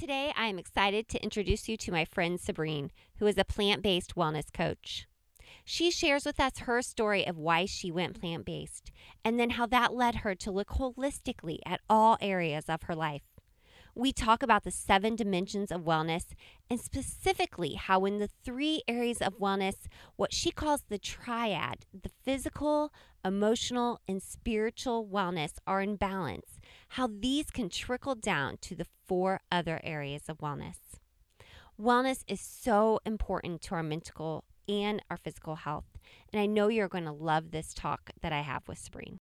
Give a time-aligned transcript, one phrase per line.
[0.00, 3.82] Today, I am excited to introduce you to my friend Sabrine, who is a plant
[3.82, 5.06] based wellness coach.
[5.62, 8.92] She shares with us her story of why she went plant based
[9.22, 13.20] and then how that led her to look holistically at all areas of her life.
[13.94, 16.26] We talk about the seven dimensions of wellness
[16.68, 19.86] and specifically how, in the three areas of wellness,
[20.16, 22.92] what she calls the triad, the physical,
[23.24, 26.58] emotional, and spiritual wellness are in balance,
[26.90, 30.78] how these can trickle down to the four other areas of wellness.
[31.80, 35.98] Wellness is so important to our mental and our physical health,
[36.32, 39.19] and I know you're going to love this talk that I have with Sabrine.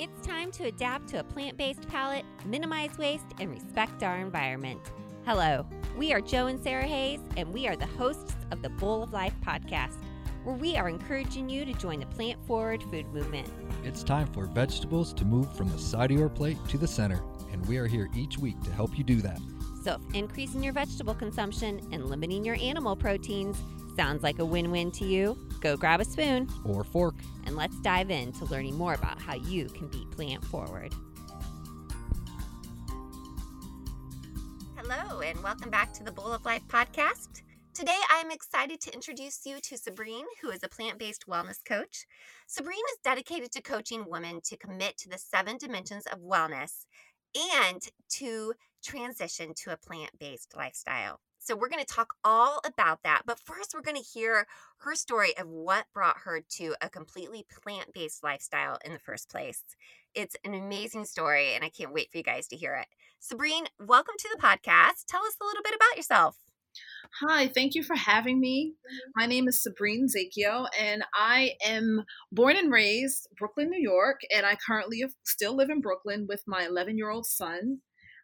[0.00, 4.80] It's time to adapt to a plant based palate, minimize waste, and respect our environment.
[5.26, 9.02] Hello, we are Joe and Sarah Hayes, and we are the hosts of the Bowl
[9.02, 10.02] of Life podcast,
[10.42, 13.46] where we are encouraging you to join the plant forward food movement.
[13.84, 17.22] It's time for vegetables to move from the side of your plate to the center,
[17.52, 19.38] and we are here each week to help you do that.
[19.84, 23.60] So, if increasing your vegetable consumption and limiting your animal proteins
[23.96, 27.14] sounds like a win win to you, go grab a spoon Or fork.
[27.46, 30.92] and let's dive into learning more about how you can be plant forward.
[34.76, 37.42] Hello, and welcome back to the Bowl of Life podcast.
[37.74, 42.06] Today, I'm excited to introduce you to Sabrine, who is a plant based wellness coach.
[42.48, 46.86] Sabrine is dedicated to coaching women to commit to the seven dimensions of wellness
[47.62, 51.20] and to transition to a plant based lifestyle.
[51.50, 53.22] So, we're going to talk all about that.
[53.26, 54.46] But first, we're going to hear
[54.82, 59.28] her story of what brought her to a completely plant based lifestyle in the first
[59.28, 59.64] place.
[60.14, 62.86] It's an amazing story, and I can't wait for you guys to hear it.
[63.20, 65.06] Sabrine, welcome to the podcast.
[65.08, 66.36] Tell us a little bit about yourself.
[67.20, 68.74] Hi, thank you for having me.
[68.76, 69.10] Mm-hmm.
[69.16, 74.46] My name is Sabrine Zakio, and I am born and raised Brooklyn, New York, and
[74.46, 77.80] I currently still live in Brooklyn with my 11 year old son.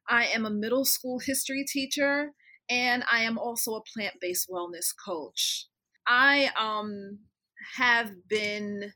[0.09, 2.31] I am a middle school history teacher,
[2.69, 5.67] and I am also a plant based wellness coach.
[6.07, 7.19] I um,
[7.77, 8.93] have been,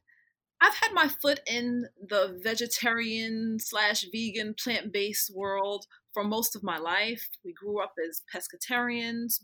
[0.60, 6.62] I've had my foot in the vegetarian slash vegan plant based world for most of
[6.62, 7.28] my life.
[7.44, 9.40] We grew up as pescatarians,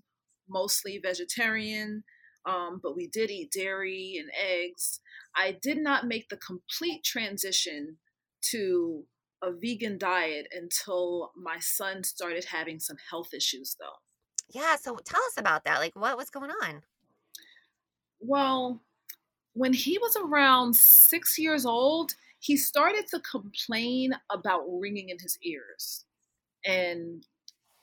[0.48, 2.04] mostly vegetarian,
[2.47, 5.00] um, but we did eat dairy and eggs.
[5.34, 7.98] I did not make the complete transition
[8.53, 9.04] to
[9.42, 13.98] a vegan diet until my son started having some health issues, though.
[14.52, 15.80] Yeah, so tell us about that.
[15.80, 16.82] Like, what was going on?
[18.20, 18.80] Well,
[19.52, 25.38] when he was around six years old, he started to complain about ringing in his
[25.42, 26.04] ears.
[26.64, 27.26] And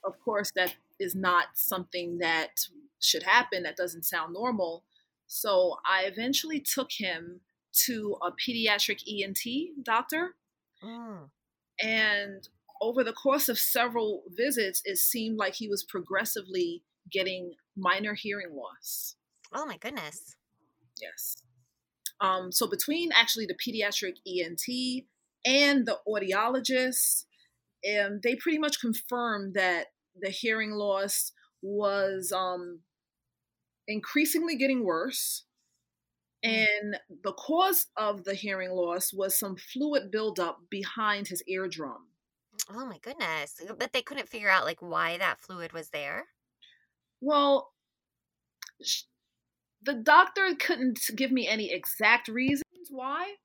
[0.03, 2.67] of course, that is not something that
[2.99, 3.63] should happen.
[3.63, 4.83] That doesn't sound normal.
[5.27, 7.41] So I eventually took him
[7.85, 10.35] to a pediatric ENT doctor.
[10.83, 11.29] Mm.
[11.81, 12.47] And
[12.81, 18.55] over the course of several visits, it seemed like he was progressively getting minor hearing
[18.55, 19.15] loss.
[19.53, 20.35] Oh, my goodness.
[21.01, 21.35] Yes.
[22.21, 25.05] Um, so between actually the pediatric ENT
[25.45, 27.25] and the audiologist,
[27.85, 29.87] um, they pretty much confirmed that
[30.19, 32.79] the hearing loss was um,
[33.87, 35.45] increasingly getting worse.
[36.43, 42.07] And the cause of the hearing loss was some fluid buildup behind his eardrum.
[42.69, 43.61] Oh, my goodness.
[43.77, 46.25] But they couldn't figure out, like, why that fluid was there.
[47.21, 47.73] Well,
[48.81, 49.03] sh-
[49.81, 53.35] the doctor couldn't give me any exact reasons why,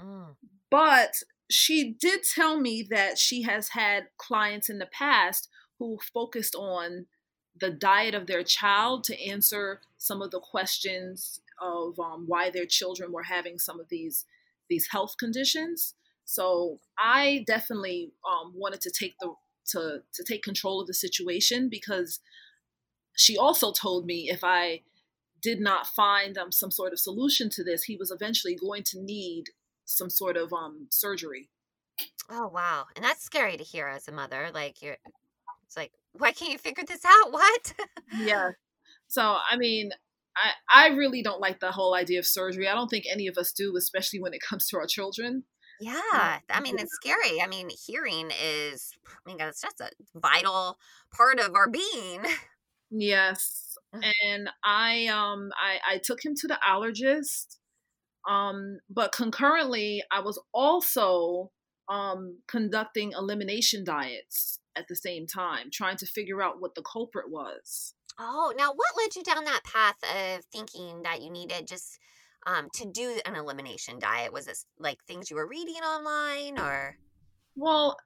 [0.00, 0.36] Mm.
[0.70, 5.48] but she did tell me that she has had clients in the past
[5.78, 7.06] who focused on
[7.54, 12.66] the diet of their child to answer some of the questions of um, why their
[12.66, 14.24] children were having some of these
[14.68, 15.94] these health conditions.
[16.24, 19.34] So I definitely um, wanted to take the
[19.70, 22.20] to to take control of the situation because
[23.16, 24.82] she also told me if I
[25.40, 29.00] did not find um, some sort of solution to this, he was eventually going to
[29.00, 29.44] need
[29.84, 31.50] some sort of um, surgery.
[32.30, 32.86] Oh, wow.
[32.96, 34.50] And that's scary to hear as a mother.
[34.52, 34.96] Like, you're,
[35.66, 37.32] it's like, why can't you figure this out?
[37.32, 37.74] What?
[38.18, 38.50] Yeah.
[39.06, 39.90] So I mean,
[40.36, 42.68] I I really don't like the whole idea of surgery.
[42.68, 45.44] I don't think any of us do, especially when it comes to our children.
[45.84, 47.40] Yeah, I mean it's scary.
[47.42, 50.78] I mean, hearing is, I mean, it's just a vital
[51.10, 52.24] part of our being.
[52.90, 53.76] Yes.
[53.94, 54.12] Mhm.
[54.24, 57.58] And I um I, I took him to the allergist.
[58.28, 61.52] Um, but concurrently I was also
[61.88, 67.30] um conducting elimination diets at the same time, trying to figure out what the culprit
[67.30, 67.94] was.
[68.18, 71.98] Oh, now what led you down that path of thinking that you needed just
[72.46, 74.32] um, to do an elimination diet?
[74.32, 76.96] Was this like things you were reading online or?
[77.56, 77.96] Well,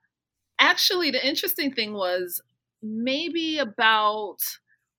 [0.59, 2.41] Actually, the interesting thing was
[2.83, 4.39] maybe about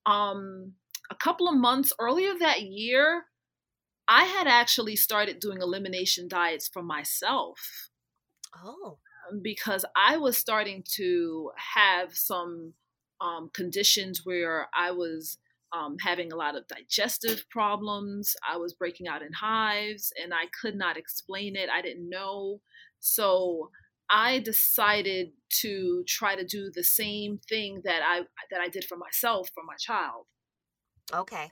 [0.06, 0.72] um,
[1.10, 3.24] a couple of months earlier that year,
[4.08, 7.90] I had actually started doing elimination diets for myself.
[8.56, 8.98] Oh.
[9.42, 12.72] Because I was starting to have some
[13.20, 15.36] um, conditions where I was
[15.72, 18.34] um, having a lot of digestive problems.
[18.48, 21.68] I was breaking out in hives and I could not explain it.
[21.70, 22.60] I didn't know.
[22.98, 23.70] So
[24.10, 25.28] I decided
[25.60, 29.62] to try to do the same thing that I that I did for myself for
[29.64, 30.26] my child.
[31.14, 31.50] Okay.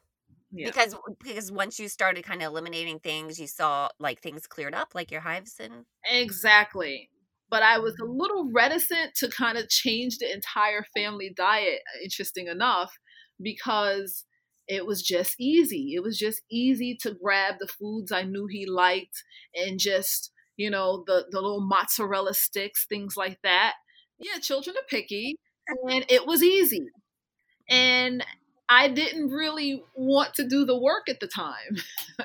[0.50, 0.66] Yeah.
[0.66, 4.94] Because because once you started kind of eliminating things, you saw like things cleared up,
[4.94, 7.10] like your hives and exactly.
[7.50, 8.18] But I was a mm-hmm.
[8.18, 11.80] little reticent to kind of change the entire family diet.
[12.02, 12.92] Interesting enough,
[13.40, 14.24] because
[14.66, 15.94] it was just easy.
[15.94, 19.22] It was just easy to grab the foods I knew he liked
[19.54, 23.74] and just you know, the, the little mozzarella sticks, things like that.
[24.18, 25.36] Yeah, children are picky.
[25.88, 26.86] And it was easy.
[27.70, 28.24] And
[28.68, 31.76] I didn't really want to do the work at the time.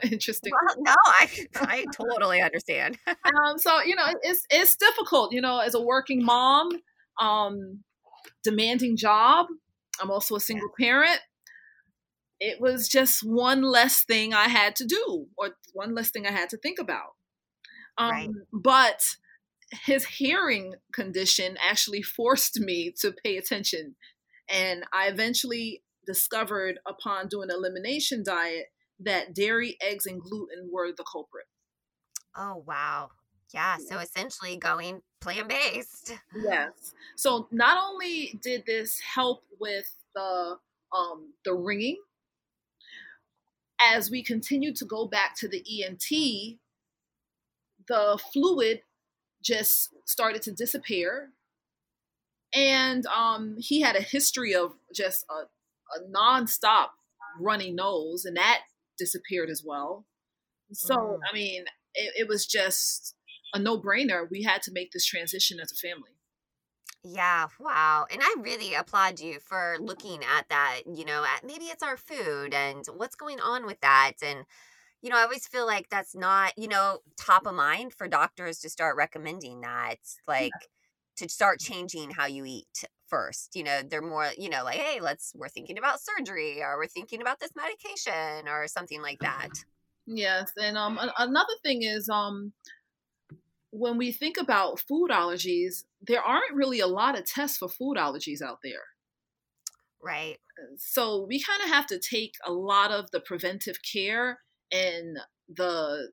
[0.11, 0.51] Interesting.
[0.65, 2.97] Well, no, I I totally understand.
[3.07, 5.33] um, so you know, it's it's difficult.
[5.33, 6.69] You know, as a working mom,
[7.21, 7.83] um,
[8.43, 9.47] demanding job.
[10.01, 11.19] I'm also a single parent.
[12.39, 16.31] It was just one less thing I had to do, or one less thing I
[16.31, 17.15] had to think about.
[17.97, 18.29] Um, right.
[18.51, 19.01] But
[19.85, 23.95] his hearing condition actually forced me to pay attention.
[24.49, 28.65] And I eventually discovered upon doing an elimination diet
[28.99, 31.45] that dairy, eggs, and gluten were the culprit.
[32.35, 33.09] Oh, wow.
[33.53, 33.77] Yeah.
[33.77, 36.13] So essentially going plant based.
[36.35, 36.93] Yes.
[37.15, 40.57] So not only did this help with the
[40.95, 41.97] um, the ringing,
[43.81, 46.57] as we continued to go back to the ENT,
[47.87, 48.81] the fluid
[49.43, 51.29] just started to disappear.
[52.55, 56.89] And um, he had a history of just a, a nonstop
[57.39, 58.59] runny nose, and that
[58.97, 60.05] disappeared as well.
[60.71, 61.19] So, mm.
[61.29, 61.65] I mean,
[61.95, 63.15] it, it was just
[63.53, 64.29] a no brainer.
[64.29, 66.11] We had to make this transition as a family.
[67.03, 68.05] Yeah, wow.
[68.11, 71.97] And I really applaud you for looking at that, you know, at maybe it's our
[71.97, 74.13] food and what's going on with that.
[74.23, 74.45] And
[75.01, 78.59] you know, I always feel like that's not, you know, top of mind for doctors
[78.59, 79.97] to start recommending that.
[80.27, 80.67] Like yeah.
[81.17, 83.53] to start changing how you eat first.
[83.53, 86.87] You know, they're more, you know, like, hey, let's we're thinking about surgery or we're
[86.87, 89.49] thinking about this medication or something like that.
[90.07, 90.53] Yes.
[90.57, 92.53] And um another thing is um
[93.73, 97.97] when we think about food allergies, there aren't really a lot of tests for food
[97.97, 98.83] allergies out there.
[100.01, 100.37] Right.
[100.77, 104.39] So we kind of have to take a lot of the preventive care
[104.71, 105.17] and
[105.49, 106.11] the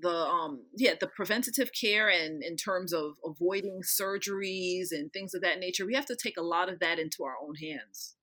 [0.00, 5.42] the um yeah the preventative care and in terms of avoiding surgeries and things of
[5.42, 8.14] that nature we have to take a lot of that into our own hands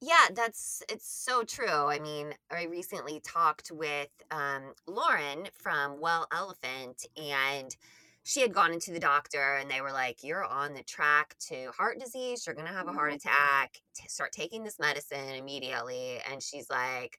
[0.00, 6.26] yeah that's it's so true i mean i recently talked with um, lauren from well
[6.32, 7.76] elephant and
[8.22, 11.70] she had gone into the doctor and they were like you're on the track to
[11.76, 16.42] heart disease you're going to have a heart attack start taking this medicine immediately and
[16.42, 17.18] she's like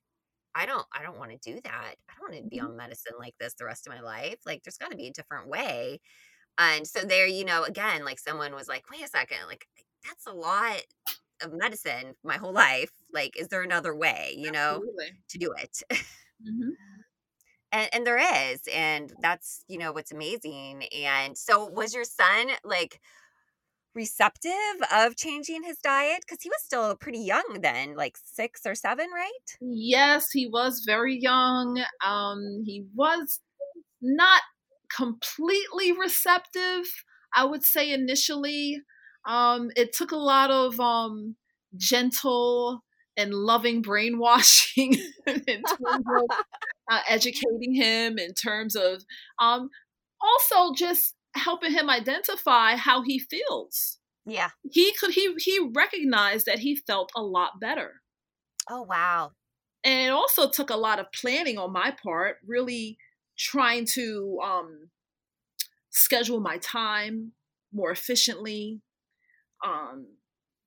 [0.57, 1.95] I don't I don't want to do that.
[2.09, 2.65] I don't want to be mm-hmm.
[2.65, 4.38] on medicine like this the rest of my life.
[4.44, 6.00] Like there's got to be a different way.
[6.57, 9.68] And so there, you know, again, like someone was like, "Wait a second, like
[10.03, 10.81] that's a lot
[11.41, 12.91] of medicine my whole life.
[13.13, 14.82] Like is there another way, you know,
[15.29, 16.70] to do it?" Mm-hmm.
[17.72, 20.84] and and there is, and that's, you know, what's amazing.
[20.96, 23.00] And so was your son like
[23.94, 24.51] receptive
[24.94, 26.20] of changing his diet?
[26.22, 29.58] Because he was still pretty young then, like six or seven, right?
[29.60, 31.84] Yes, he was very young.
[32.06, 33.39] Um, he was
[34.01, 34.44] not
[34.96, 36.86] completely receptive,
[37.34, 38.82] I would say initially.
[39.27, 41.36] Um, it took a lot of um,
[41.75, 42.84] gentle
[43.17, 44.93] and loving brainwashing
[45.27, 46.24] in terms of
[46.89, 49.03] uh, educating him, in terms of
[49.39, 49.69] um,
[50.22, 54.00] also just helping him identify how he feels.
[54.25, 54.50] Yeah.
[54.72, 58.01] He could he he recognized that he felt a lot better.
[58.69, 59.31] Oh wow.
[59.84, 62.98] And it also took a lot of planning on my part, really
[63.38, 64.89] trying to um
[65.89, 67.31] schedule my time
[67.74, 68.81] more efficiently.
[69.65, 70.07] Um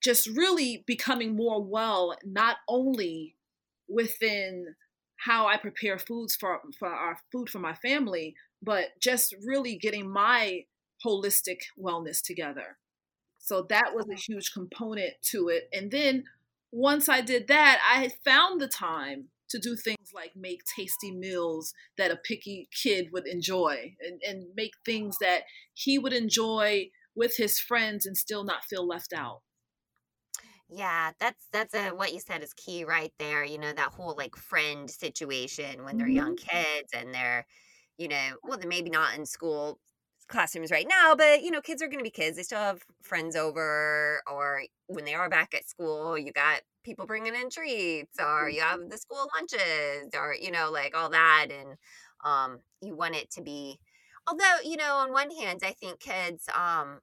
[0.03, 3.37] just really becoming more well not only
[3.89, 4.75] within
[5.27, 10.11] how I prepare foods for for our food for my family, but just really getting
[10.11, 10.65] my
[11.05, 12.79] holistic wellness together.
[13.39, 15.69] So that was a huge component to it.
[15.73, 16.25] And then
[16.73, 21.75] once I did that, I found the time to do things like make tasty meals
[21.99, 25.43] that a picky kid would enjoy and, and make things that
[25.75, 29.43] he would enjoy with his friends and still not feel left out.
[30.69, 33.45] Yeah, that's that's a what you said is key right there.
[33.45, 36.37] You know, that whole like friend situation when they're young Mm-hmm.
[36.37, 37.47] kids and they're,
[37.99, 39.81] you know, well, they're maybe not in school
[40.29, 42.37] classrooms right now, but you know, kids are going to be kids.
[42.37, 47.07] They still have friends over, or when they are back at school, you got people
[47.07, 51.49] bringing in treats, or you have the school lunches, or you know, like all that,
[51.51, 51.77] and
[52.25, 53.81] um, you want it to be.
[54.27, 57.01] Although, you know, on one hand, I think kids, um,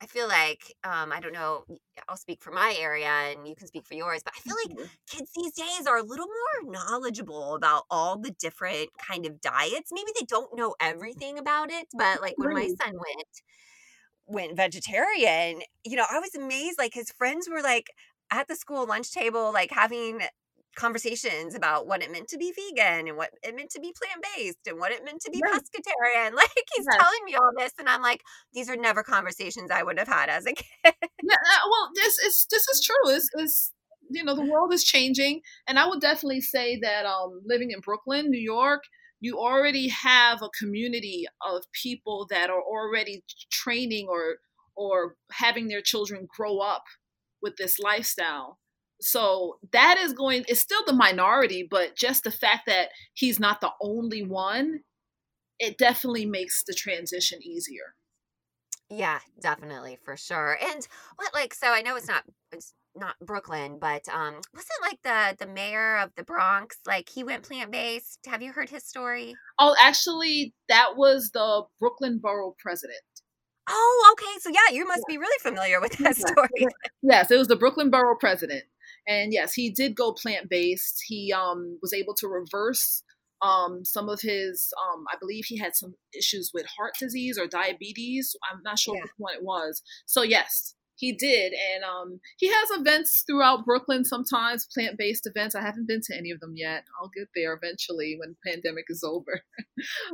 [0.00, 1.64] I feel like um, I don't know.
[2.08, 4.22] I'll speak for my area, and you can speak for yours.
[4.24, 4.90] But I feel like Mhm.
[5.10, 9.90] kids these days are a little more knowledgeable about all the different kind of diets.
[9.92, 13.28] Maybe they don't know everything about it, but like when my son went
[14.26, 16.78] went vegetarian, you know, I was amazed.
[16.78, 17.88] Like his friends were like
[18.30, 20.20] at the school lunch table, like having
[20.76, 24.24] conversations about what it meant to be vegan and what it meant to be plant
[24.36, 25.52] based and what it meant to be Right.
[25.52, 26.32] pescatarian.
[26.36, 26.96] Like he's Yes.
[27.00, 28.22] telling me all this, and I'm like,
[28.54, 30.52] these are never conversations I would have had as a
[30.84, 30.94] kid.
[31.22, 33.10] Yeah, uh, well, this is this is true.
[33.14, 33.72] Is is
[34.10, 37.80] you know the world is changing, and I would definitely say that um, living in
[37.80, 38.82] Brooklyn, New York,
[39.20, 44.36] you already have a community of people that are already training or
[44.76, 46.84] or having their children grow up
[47.42, 48.58] with this lifestyle.
[49.00, 50.44] So that is going.
[50.48, 54.80] It's still the minority, but just the fact that he's not the only one,
[55.58, 57.94] it definitely makes the transition easier.
[58.88, 60.58] Yeah, definitely for sure.
[60.62, 60.86] And
[61.16, 62.22] what like so I know it's not
[62.52, 67.24] it's not Brooklyn, but um wasn't like the the mayor of the Bronx like he
[67.24, 68.20] went plant based.
[68.26, 69.34] Have you heard his story?
[69.58, 73.00] Oh, actually, that was the Brooklyn Borough president.
[73.68, 74.38] Oh, okay.
[74.40, 76.68] So yeah, you must be really familiar with that story.
[77.02, 78.62] Yes, it was the Brooklyn Borough president.
[79.08, 81.02] And yes, he did go plant based.
[81.06, 83.02] He um, was able to reverse
[83.42, 87.46] um, some of his, um, I believe he had some issues with heart disease or
[87.46, 88.34] diabetes.
[88.50, 89.02] I'm not sure Yeah.
[89.02, 89.82] which one it was.
[90.06, 91.52] So, yes, he did.
[91.74, 95.54] And um, he has events throughout Brooklyn sometimes, plant based events.
[95.54, 96.84] I haven't been to any of them yet.
[97.00, 99.42] I'll get there eventually when the pandemic is over.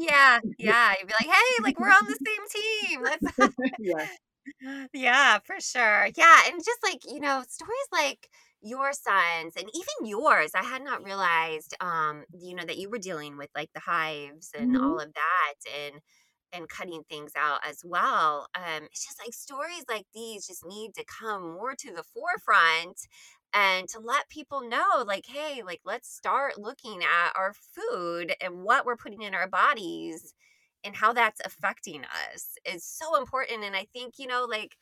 [0.00, 0.94] Yeah, yeah.
[0.98, 3.52] You'd be like, hey, like we're on the same team.
[3.78, 4.88] Yeah.
[4.92, 6.08] Yeah, for sure.
[6.16, 8.28] Yeah, and just like, you know, stories like
[8.62, 12.98] your sons and even yours, I had not realized um, you know, that you were
[12.98, 14.82] dealing with like the hives and Mhm.
[14.82, 16.00] all of that and
[16.54, 18.46] and cutting things out as well.
[18.54, 23.06] Um, it's just like stories like these just need to come more to the forefront
[23.54, 28.64] and to let people know, like, hey, like let's start looking at our food and
[28.64, 30.34] what we're putting in our bodies
[30.84, 33.62] and how that's affecting us is so important.
[33.64, 34.76] And I think, you know, like,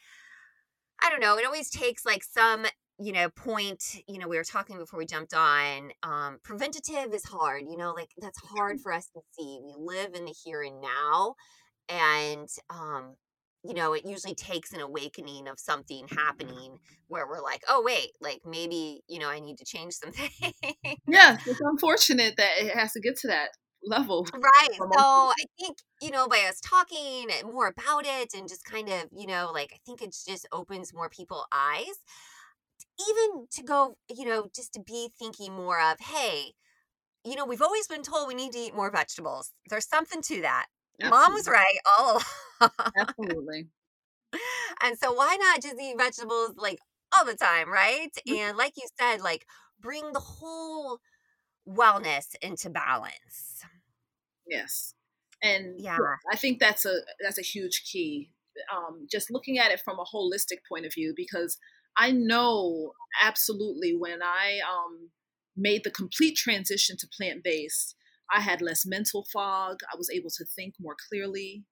[1.03, 2.67] I don't know, it always takes like some,
[3.03, 5.91] you know, point, you know, we were talking before we jumped on.
[6.03, 9.59] Um, preventative is hard, you know, like that's hard for us to see.
[9.65, 11.35] We live in the here and now.
[11.89, 13.17] And, um,
[13.65, 16.79] you know, it usually takes an awakening of something happening
[17.09, 20.31] where we're like, oh, wait, like maybe, you know, I need to change something.
[21.07, 23.51] Yeah, it's unfortunate that it has to get to that
[23.83, 24.27] level.
[24.35, 24.77] Right.
[24.77, 29.07] So I think, you know, by us talking more about it and just kind of,
[29.13, 31.99] you know, like I think it just opens more people eyes.
[33.09, 36.53] Even to go, you know, just to be thinking more of, hey,
[37.25, 39.53] you know, we've always been told we need to eat more vegetables.
[39.69, 40.67] There's something to that.
[41.03, 42.23] Mom was right all
[42.61, 42.71] along.
[42.97, 43.69] Absolutely.
[44.83, 46.79] and so why not just eat vegetables like
[47.17, 48.11] all the time, right?
[48.29, 48.37] Mhm.
[48.37, 49.47] And like you said, like
[49.81, 51.01] bring the whole
[51.69, 53.65] wellness into balance.
[54.47, 54.95] Yes.
[55.43, 55.99] And Yeah.
[56.31, 58.31] I think that's a that's a huge key.
[58.75, 61.59] Um, just looking at it from a holistic point of view, because
[61.97, 62.93] I know
[63.23, 65.11] absolutely when I um,
[65.57, 67.97] made the complete transition to plant based,
[68.33, 69.81] I had less mental fog.
[69.93, 71.65] I was able to think more clearly.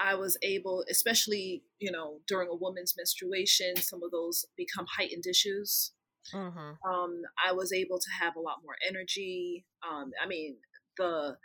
[0.00, 5.26] I was able, especially you know during a woman's menstruation, some of those become heightened
[5.26, 5.92] issues.
[6.34, 6.90] Mm-hmm.
[6.90, 9.64] Um, I was able to have a lot more energy.
[9.88, 10.56] Um, I mean,
[10.96, 11.36] the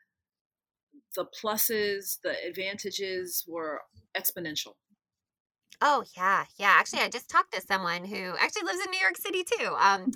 [1.15, 3.81] the pluses, the advantages were
[4.17, 4.75] exponential.
[5.85, 6.75] Oh yeah, yeah.
[6.77, 9.75] Actually, I just talked to someone who actually lives in New York City too.
[9.77, 10.09] Um,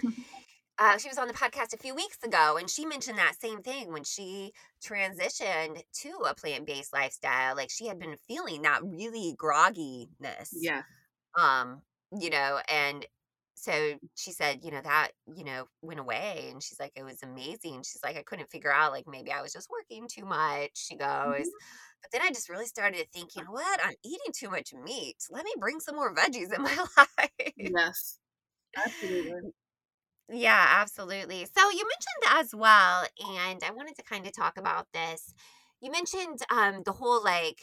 [0.80, 3.62] uh, she was on the podcast a few weeks ago, and she mentioned that same
[3.64, 7.56] thing when she transitioned to a plant-based lifestyle.
[7.56, 10.84] Like she had been feeling that really grogginess, Yeah.
[11.38, 11.82] um,
[12.18, 13.06] you know, and
[13.56, 17.24] so she said, you know, that you know went away, and she's like, it was
[17.24, 17.84] amazing.
[17.84, 20.72] She's like, I couldn't figure out, like maybe I was just working too much.
[20.76, 21.48] She goes.
[21.48, 21.52] Mhm.
[22.02, 23.80] But then I just really started to think, you know what?
[23.84, 25.18] I'm eating too much meat.
[25.30, 27.54] Let me bring some more veggies in my life.
[27.58, 28.20] Yes.
[28.78, 29.52] Absolutely.
[30.30, 31.46] Yeah, absolutely.
[31.46, 33.06] So you mentioned as well,
[33.40, 35.34] and I wanted to kind of talk about this.
[35.82, 37.62] You mentioned um the whole like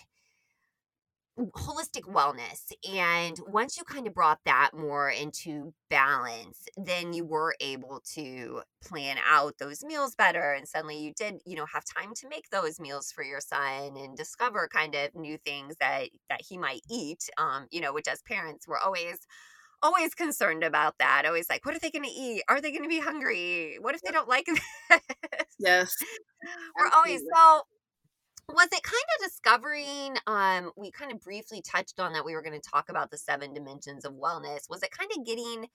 [1.39, 2.73] holistic wellness.
[2.89, 8.63] And once you kind of brought that more into balance, then you were able to
[8.83, 10.53] plan out those meals better.
[10.53, 13.97] And suddenly you did, you know, have time to make those meals for your son
[13.97, 17.29] and discover kind of new things that that he might eat.
[17.39, 19.19] Um, you know, which as parents we're always
[19.83, 21.25] always concerned about that.
[21.27, 22.43] Always like, what are they going to eat?
[22.49, 23.77] Are they going to be hungry?
[23.81, 24.47] What if they don't like
[24.91, 25.01] this?
[25.59, 25.95] Yes.
[26.79, 27.63] We're always so
[28.49, 32.43] was it kind of discovering um we kind of briefly touched on that we were
[32.43, 34.69] going to talk about the seven dimensions of wellness.
[34.69, 35.67] Was it kind of getting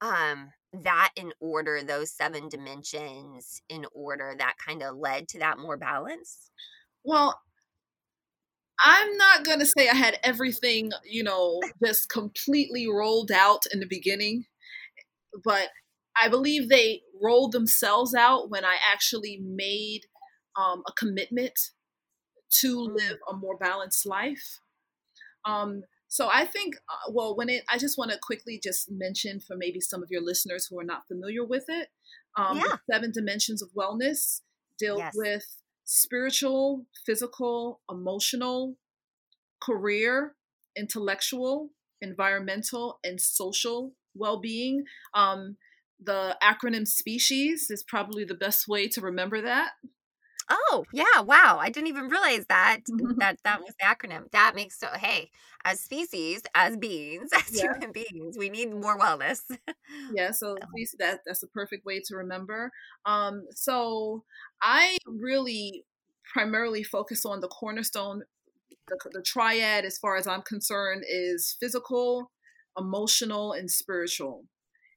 [0.00, 5.58] um that in order those seven dimensions in order that kind of led to that
[5.58, 6.50] more balance?
[7.04, 7.40] Well
[8.78, 13.80] i'm not going to say i had everything you know just completely rolled out in
[13.80, 14.44] the beginning
[15.44, 15.68] but
[16.20, 20.00] i believe they rolled themselves out when i actually made
[20.56, 21.58] um, a commitment
[22.60, 22.94] to mm.
[22.96, 24.60] live a more balanced life.
[25.44, 29.40] Um, so I think, uh, well, when it, I just want to quickly just mention
[29.40, 31.88] for maybe some of your listeners who are not familiar with it,
[32.36, 32.76] um, yeah.
[32.90, 34.40] seven dimensions of wellness
[34.78, 35.12] deal yes.
[35.16, 35.44] with
[35.84, 38.76] spiritual, physical, emotional,
[39.62, 40.34] career,
[40.76, 44.84] intellectual, environmental, and social well-being.
[45.14, 45.56] Um,
[46.02, 49.70] the acronym species is probably the best way to remember that.
[50.48, 51.20] Oh, yeah.
[51.20, 51.58] Wow.
[51.60, 52.80] I didn't even realize that
[53.18, 54.30] that that was the acronym.
[54.30, 55.30] That makes so hey,
[55.64, 57.72] as species, as beings, as yeah.
[57.72, 59.42] human beings, we need more wellness.
[60.14, 60.56] yeah, so
[60.98, 62.70] that that's a perfect way to remember.
[63.04, 64.24] Um so
[64.62, 65.84] I really
[66.32, 68.22] primarily focus on the cornerstone
[68.88, 72.30] the, the triad as far as I'm concerned is physical,
[72.78, 74.44] emotional and spiritual.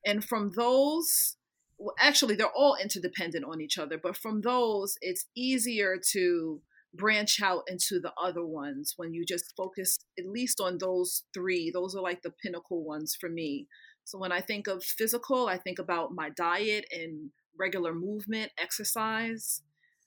[0.06, 1.38] And from those
[1.80, 6.62] well, actually they're all interdependent on each other but from those it's easier to
[6.94, 11.72] branch out into the other ones when you just focus at least on those three.
[11.72, 13.68] Those are like the pinnacle ones for me.
[14.06, 19.62] So when i think of physical i think about my diet and regular movement exercise.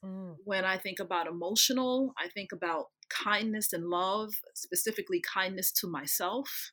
[0.05, 0.35] Mm.
[0.45, 6.73] when i think about emotional i think about kindness and love specifically kindness to myself.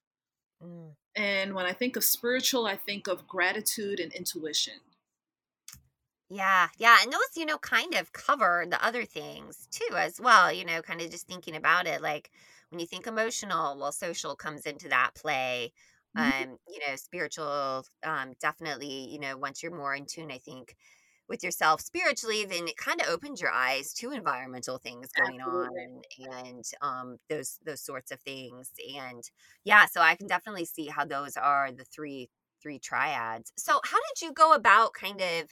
[0.63, 0.95] Mm.
[1.15, 4.81] and when i think of spiritual i think of gratitude and intuition
[6.29, 6.97] yeah, yeah.
[7.03, 10.51] And those, you know, kind of cover the other things too, as well.
[10.51, 12.01] You know, kind of just thinking about it.
[12.01, 12.31] Like
[12.69, 15.73] when you think emotional, well, social comes into that play.
[16.17, 16.51] Mm-hmm.
[16.51, 20.75] Um, you know, spiritual, um, definitely, you know, once you're more in tune, I think,
[21.27, 25.67] with yourself spiritually, then it kind of opens your eyes to environmental things going Absolutely.
[25.67, 28.71] on and, and um those those sorts of things.
[28.97, 29.23] And
[29.63, 32.29] yeah, so I can definitely see how those are the three
[32.61, 33.53] three triads.
[33.57, 35.51] So how did you go about kind of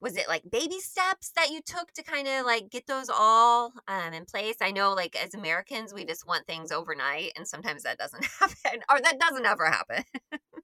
[0.00, 3.72] was it like baby steps that you took to kind of like get those all
[3.86, 4.56] um, in place?
[4.60, 8.80] I know, like as Americans, we just want things overnight, and sometimes that doesn't happen,
[8.90, 10.04] or that doesn't ever happen.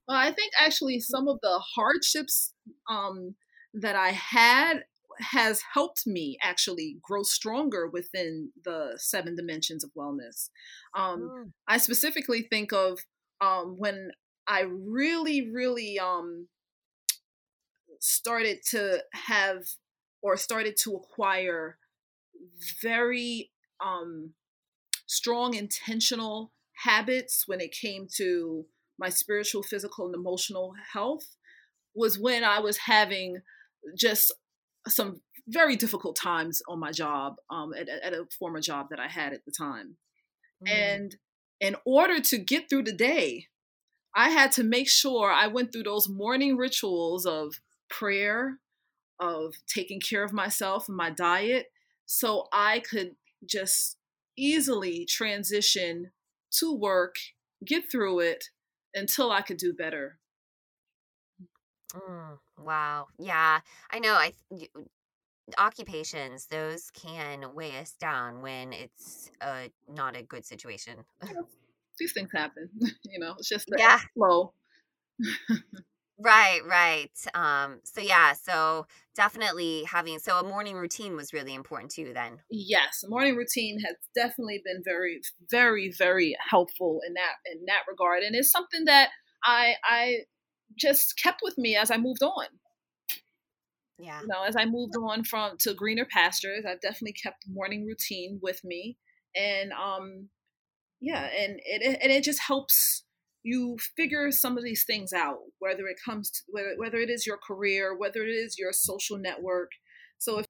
[0.09, 2.53] well, I think actually some of the hardships
[2.88, 3.35] um,
[3.75, 4.85] that I had
[5.18, 10.51] has helped me actually grow stronger within the seven dimensions of wellness.
[10.94, 11.53] Um, mm.
[11.66, 12.99] I specifically think of
[13.40, 14.11] um, when
[14.46, 16.49] I really, really um,
[18.01, 19.65] started to have
[20.23, 21.79] or started to acquire
[22.83, 23.51] very
[23.85, 24.33] um,
[25.07, 26.53] strong intentional
[26.85, 28.67] habits when it came to
[28.99, 31.37] my spiritual, physical, and emotional health
[31.95, 33.39] was when I was having
[33.97, 34.33] just
[34.89, 39.09] some very difficult times on my job um, at, at, a former job that I
[39.09, 39.97] had at the time.
[40.67, 40.71] Mm.
[40.71, 41.17] And
[41.61, 43.47] in order to get through the day,
[44.15, 48.59] I had to make sure I went through those morning rituals of prayer,
[49.18, 51.66] of taking care of myself and my diet,
[52.05, 53.96] so I could just
[54.37, 56.11] easily transition
[56.59, 57.16] to work,
[57.64, 58.51] get through it
[58.94, 60.18] until I could do better.
[61.94, 63.07] Mm, wow.
[63.18, 63.61] Yeah.
[63.90, 64.14] I know.
[64.14, 64.33] I
[65.59, 71.05] occupations those can weigh us down when it's uh, not a good situation.
[71.99, 72.68] These things happen.
[72.81, 74.01] you know, it's just the yeah.
[74.14, 74.53] flow.
[76.19, 77.11] Right, right.
[77.35, 82.41] Um, so yeah, so definitely having so a morning routine was really important too then.
[82.49, 88.23] Yes, morning routine has definitely been very, very, very helpful in that in that regard.
[88.23, 89.11] And it's something that
[89.45, 90.19] I I
[90.79, 92.47] just kept with me as I moved on.
[93.99, 94.21] Yeah.
[94.21, 98.39] You know, as I moved on from to greener pastures, I've definitely kept morning routine
[98.43, 98.99] with me.
[99.35, 100.29] And um
[101.01, 103.05] yeah, and it and it just helps
[103.47, 107.27] you figure some of these things out whether it comes to whether, whether it is
[107.27, 109.71] your career whether it is your social network
[110.19, 110.47] so if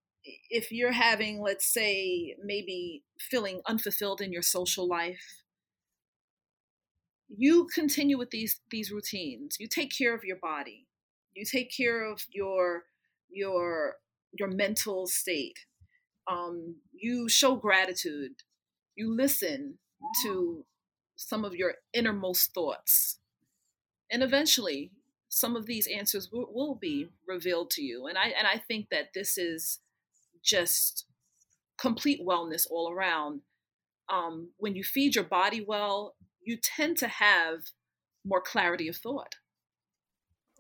[0.51, 5.45] if you're having let's say maybe feeling unfulfilled in your social life
[7.29, 9.57] you continue with these these routines.
[9.59, 10.87] You take care of your body.
[11.35, 12.85] You take care of your
[13.31, 13.97] your
[14.39, 15.59] your mental state.
[16.31, 18.33] Um, you show gratitude.
[18.97, 19.79] You listen
[20.23, 20.65] to
[21.17, 23.19] some of your innermost thoughts.
[24.11, 24.93] And eventually,
[25.29, 28.07] some of these answers will, will be revealed to you.
[28.07, 29.81] And I and I think that this is
[30.43, 31.07] just
[31.79, 33.41] complete wellness all around.
[34.09, 37.65] Um, when you feed your body well, you tend to have
[38.25, 39.35] more clarity of thought.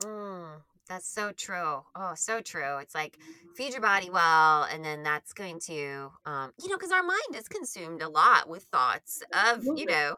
[0.03, 1.83] Mm, that's so true.
[1.95, 2.79] Oh, so true.
[2.79, 3.16] It's like
[3.57, 7.37] feed your body well, and then that's going to, um, you know, because our mind
[7.37, 10.16] is consumed a lot with thoughts of, you know,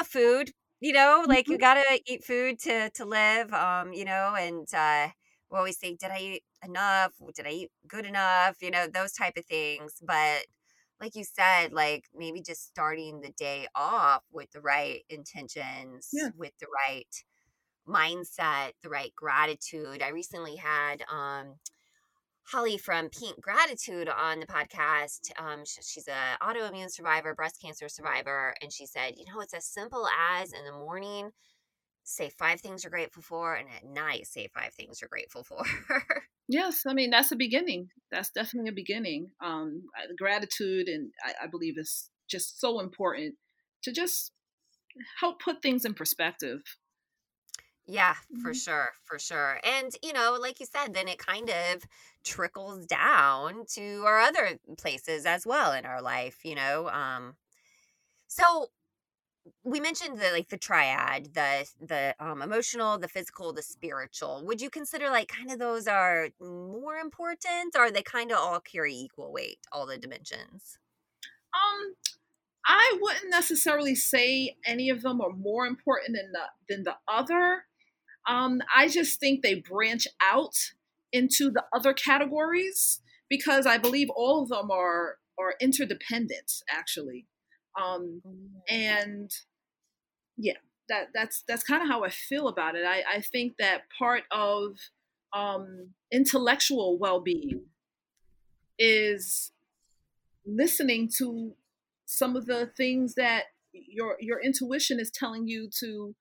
[0.00, 0.52] a food.
[0.80, 1.60] You know, like you Mhm.
[1.60, 3.52] gotta eat food to to live.
[3.52, 5.08] Um, you know, and uh,
[5.50, 7.14] we always say, did I eat enough?
[7.34, 8.62] Did I eat good enough?
[8.62, 9.96] You know, those type of things.
[10.02, 10.46] But
[11.00, 16.30] like you said, like maybe just starting the day off with the right intentions, Yeah.
[16.34, 17.14] with the right
[17.88, 20.02] mindset, the right gratitude.
[20.02, 21.56] I recently had um
[22.50, 25.30] Holly from Pink Gratitude on the podcast.
[25.38, 29.66] Um, she's a autoimmune survivor, breast cancer survivor, and she said, you know, it's as
[29.66, 31.30] simple as in the morning
[32.04, 35.62] say five things you're grateful for, and at night say five things you're grateful for.
[36.48, 37.88] Yes, I mean that's a beginning.
[38.10, 39.30] That's definitely a beginning.
[39.42, 39.84] Um,
[40.18, 43.36] gratitude, and I, I believe is just so important
[43.84, 44.32] to just
[45.20, 46.60] help put things in perspective.
[47.86, 48.54] Yeah, for Mhm.
[48.54, 49.58] sure, for sure.
[49.64, 51.82] And, you know, like you said, then it kind of
[52.24, 56.88] trickles down to our other places as well in our life, you know.
[56.88, 57.36] Um
[58.28, 58.70] so
[59.64, 64.42] we mentioned the like the triad, the the um emotional, the physical, the spiritual.
[64.46, 68.60] Would you consider like kind of those are more important or they kind of all
[68.60, 70.78] carry equal weight, all the dimensions?
[71.54, 71.94] Um,
[72.66, 77.64] I wouldn't necessarily say any of them are more important than the than the other.
[78.28, 80.54] Um, I just think they branch out
[81.12, 87.26] into the other categories because I believe all of them are are interdependent actually.
[87.80, 88.20] Um,
[88.68, 89.30] and
[90.36, 92.84] yeah, that that's that's kind of how I feel about it.
[92.84, 94.76] I, I think that part of
[95.32, 97.62] um, intellectual well being
[98.78, 99.52] is
[100.44, 101.54] listening to
[102.06, 106.14] some of the things that your your intuition is telling you to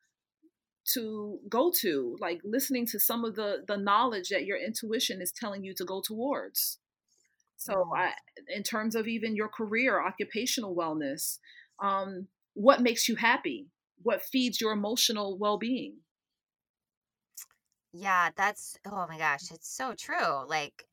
[0.93, 5.31] to go to like listening to some of the the knowledge that your intuition is
[5.31, 6.79] telling you to go towards
[7.57, 8.11] so i
[8.47, 11.39] in terms of even your career occupational wellness
[11.81, 13.67] um what makes you happy
[14.01, 15.95] what feeds your emotional well-being
[17.91, 20.47] Yeah, that's oh my gosh, it's so true.
[20.47, 20.85] Like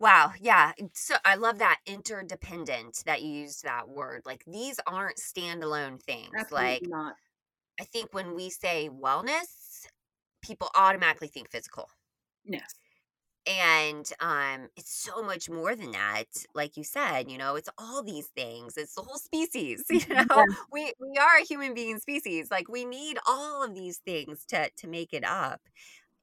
[0.00, 0.72] Wow, yeah.
[0.92, 4.22] So I love that interdependent that you used that word.
[4.26, 6.32] Like these aren't standalone things.
[6.50, 7.14] Like not
[7.80, 9.86] I think when we say wellness,
[10.42, 11.90] people automatically think physical.
[12.44, 12.74] yes
[13.46, 16.28] And um it's so much more than that.
[16.54, 18.78] Like you said, you know, it's all these things.
[18.78, 20.46] It's the whole species, you know.
[20.46, 20.54] Yeah.
[20.72, 22.50] We we are a human being species.
[22.50, 25.60] Like we need all of these things to to make it up.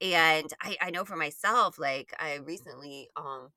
[0.00, 3.50] And I I know for myself like I recently um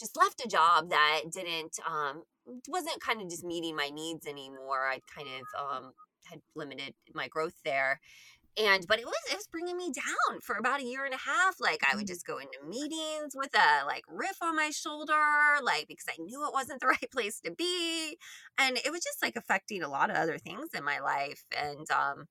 [0.00, 2.24] just left a job that didn't um
[2.68, 4.88] wasn't kind of just meeting my needs anymore.
[4.88, 5.92] I kind of um
[6.30, 8.00] had limited my growth there.
[8.58, 11.18] And but it was it was bringing me down for about a year and a
[11.18, 11.56] half.
[11.60, 12.08] Like I would Mm.
[12.08, 15.14] just go into meetings with a like riff on my shoulder,
[15.62, 18.18] like because I knew it wasn't the right place to be.
[18.58, 21.44] And it was just like affecting a lot of other things in my life.
[21.56, 22.26] And um,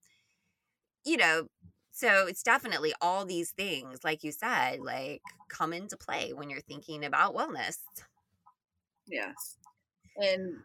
[1.05, 1.47] you know,
[1.91, 6.61] so it's definitely all these things, like you said, like come into play when you're
[6.61, 7.77] thinking about wellness.
[9.07, 9.57] yes
[10.19, 10.55] and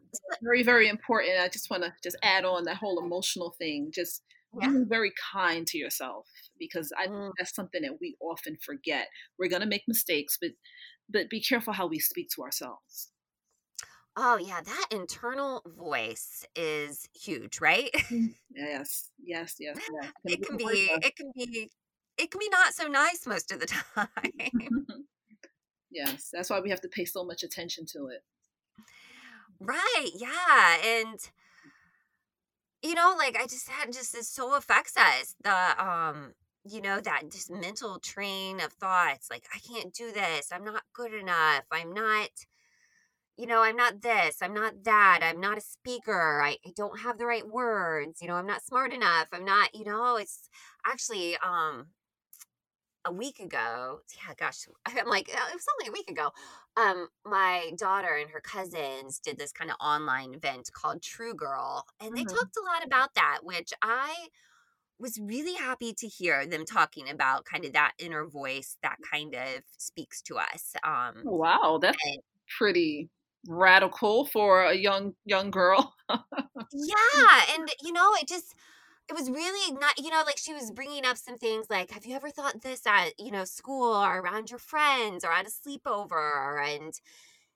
[0.43, 4.23] very very important i just want to just add on that whole emotional thing just
[4.61, 4.69] Yeah.
[4.69, 7.33] being very kind to yourself because i Mm.
[7.39, 10.53] that's something that we often forget we're going to make mistakes but
[11.09, 13.11] but be careful how we speak to ourselves
[14.17, 17.91] Oh yeah, that internal voice is huge, right?
[18.55, 21.71] yes yes yes yes it can be it can be
[22.17, 24.09] it can be not so nice most of the time.
[25.91, 28.23] yes that's why we have to pay so much attention to it
[29.67, 30.11] right.
[30.15, 30.77] Yeah.
[30.85, 31.19] And
[32.83, 35.35] you know, like I just had just this so affects us.
[35.43, 36.33] The um
[36.67, 40.83] you know that just mental train of thoughts like i can't do this i'm not
[40.95, 42.31] good enough i'm not
[43.37, 47.01] you know i'm not this i'm not that i'm not a speaker I, I don't
[47.01, 50.49] have the right words you know i'm not smart enough i'm not you know it's
[50.87, 51.87] actually um
[53.05, 56.31] a week ago yeah gosh i'm like "Oh, it was only a week ago
[56.77, 61.87] um my daughter and her cousins did this kind of online event called true girl
[62.01, 62.27] and they Mhm.
[62.27, 64.29] talked a lot about that which i
[64.99, 69.35] was really happy to hear them talking about kind of that inner voice that kind
[69.35, 70.75] of speaks to us.
[70.85, 72.23] Um, wow, that's and,
[72.59, 73.09] pretty
[73.47, 75.95] radical for a young young girl.
[76.73, 78.55] yeah, and you know, it just
[79.09, 82.07] it was really not you know like she was bringing up some things like have
[82.07, 85.51] you ever thought this at you know school or around your friends or at a
[85.51, 86.65] sleepover?
[86.75, 86.95] and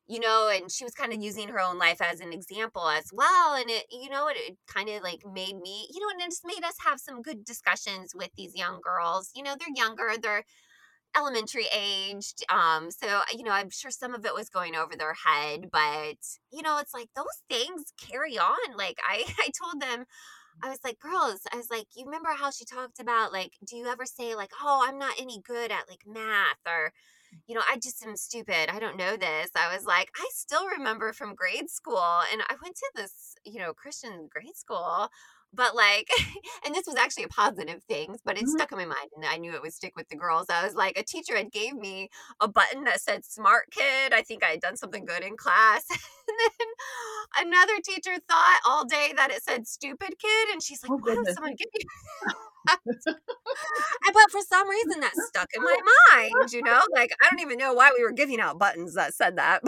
[0.07, 3.11] you know and she was kind of using her own life as an example as
[3.13, 6.21] well and it you know it, it kind of like made me you know and
[6.21, 9.69] it just made us have some good discussions with these young girls you know they're
[9.77, 10.45] younger they're
[11.17, 15.15] elementary aged um so you know i'm sure some of it was going over their
[15.27, 16.17] head but
[16.53, 18.77] you know it's like those things carry on.
[18.77, 20.05] Like i i told them
[20.62, 23.77] I was like, girls, I was like, you remember how she talked about like, do
[23.77, 26.92] you ever say like, oh, I'm not any good at like math or,
[27.47, 28.71] you know, I just am stupid.
[28.71, 29.51] I don't know this.
[29.57, 33.59] I was like, I still remember from grade school, and I went to this, you
[33.61, 35.09] know, Christian grade school
[35.53, 36.09] but like
[36.65, 38.51] and this was actually a positive thing but it mm-hmm.
[38.51, 40.47] stuck in my mind and i knew it would stick with the girls.
[40.51, 44.13] I was like a teacher had gave me a button that said smart kid.
[44.13, 45.85] I think i had done something good in class.
[46.29, 46.37] And
[47.39, 50.49] then another teacher thought all day that it said stupid kid.
[50.53, 51.87] And she's like oh, why would someone give you?
[54.13, 55.79] But for some reason that stuck in my
[56.13, 56.83] mind you know?
[56.95, 59.63] Like i don't even know why we were giving out buttons that said that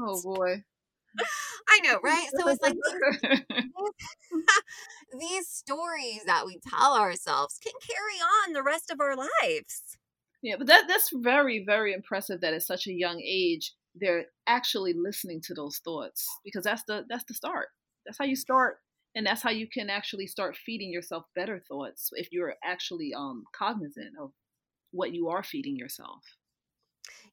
[0.00, 0.64] oh boy
[1.68, 2.28] I know, right?
[2.36, 3.42] So it's like these,
[5.20, 9.98] these stories that we tell ourselves can carry on the rest of our lives.
[10.42, 14.94] Yeah, but that that's very very impressive that at such a young age they're actually
[14.96, 17.68] listening to those thoughts because that's the that's the start.
[18.06, 18.78] That's how you start
[19.14, 23.44] and that's how you can actually start feeding yourself better thoughts if you're actually um
[23.56, 24.30] cognizant of
[24.92, 26.22] what you are feeding yourself.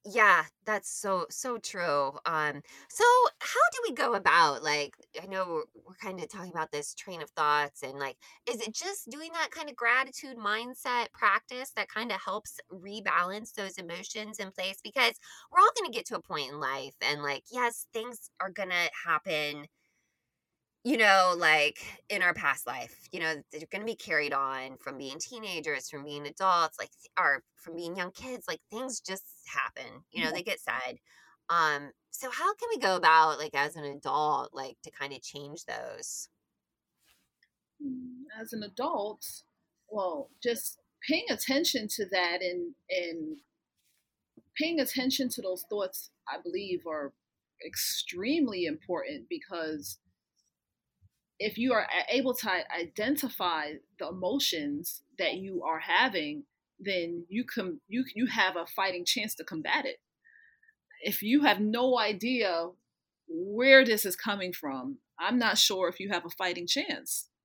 [0.10, 2.18] Yeah, that's so so true.
[2.26, 3.04] Um, so
[3.42, 6.94] how do we go about like I know we're, we're kind of talking about this
[6.96, 8.16] train of thoughts and like
[8.50, 13.54] is it just doing that kind of gratitude mindset practice that kind of helps rebalance
[13.54, 15.16] those emotions in place because
[15.52, 18.52] we're all going to get to a point in life and like yes, things are
[18.52, 19.66] going to happen
[20.84, 24.78] you know, like in our past life, you know, they're going to be carried on
[24.78, 28.46] from being teenagers, from being adults, like, or from being young kids.
[28.48, 30.98] Like things just happen, you know, they get said.
[31.50, 35.22] Um, so how can we go about, like, as an adult, like, to kind of
[35.22, 36.30] change those?
[37.84, 39.26] Mm, as an adult,
[39.90, 43.38] well, just paying attention to that and and
[44.56, 47.14] paying attention to those thoughts, I believe, are
[47.66, 50.00] extremely important because
[51.40, 56.44] if you are able to identify the emotions that you are having,
[56.80, 59.98] then you can you you have a fighting chance to combat it.
[61.04, 62.70] If you have no idea
[63.28, 67.28] where this is coming from, I'm not sure if you have a fighting chance.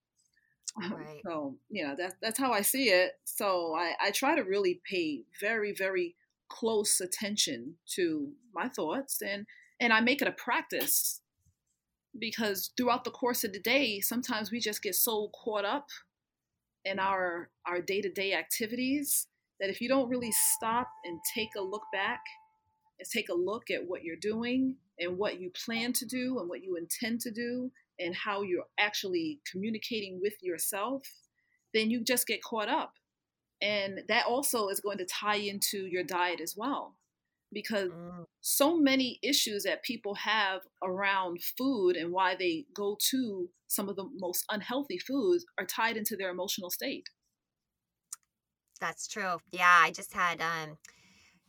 [0.90, 1.20] Right.
[1.26, 3.12] So, you know, that's that's how I see it.
[3.24, 6.14] So I, I try to really pay very, very
[6.48, 9.46] close attention to my thoughts and
[9.80, 11.20] and I make it a practice
[12.18, 15.88] because throughout the course of the day sometimes we just get so caught up
[16.84, 19.26] in our our day-to-day activities
[19.60, 22.20] that if you don't really stop and take a look back
[22.98, 26.48] and take a look at what you're doing and what you plan to do and
[26.48, 31.02] what you intend to do and how you're actually communicating with yourself
[31.72, 32.94] then you just get caught up.
[33.60, 36.96] And that also is going to tie into your diet as well
[37.52, 38.24] because mm.
[38.40, 43.96] so many issues that people have around food and why they go to some of
[43.96, 47.08] the most unhealthy foods are tied into their emotional state.
[48.80, 49.38] That's true.
[49.52, 50.78] Yeah, I just had um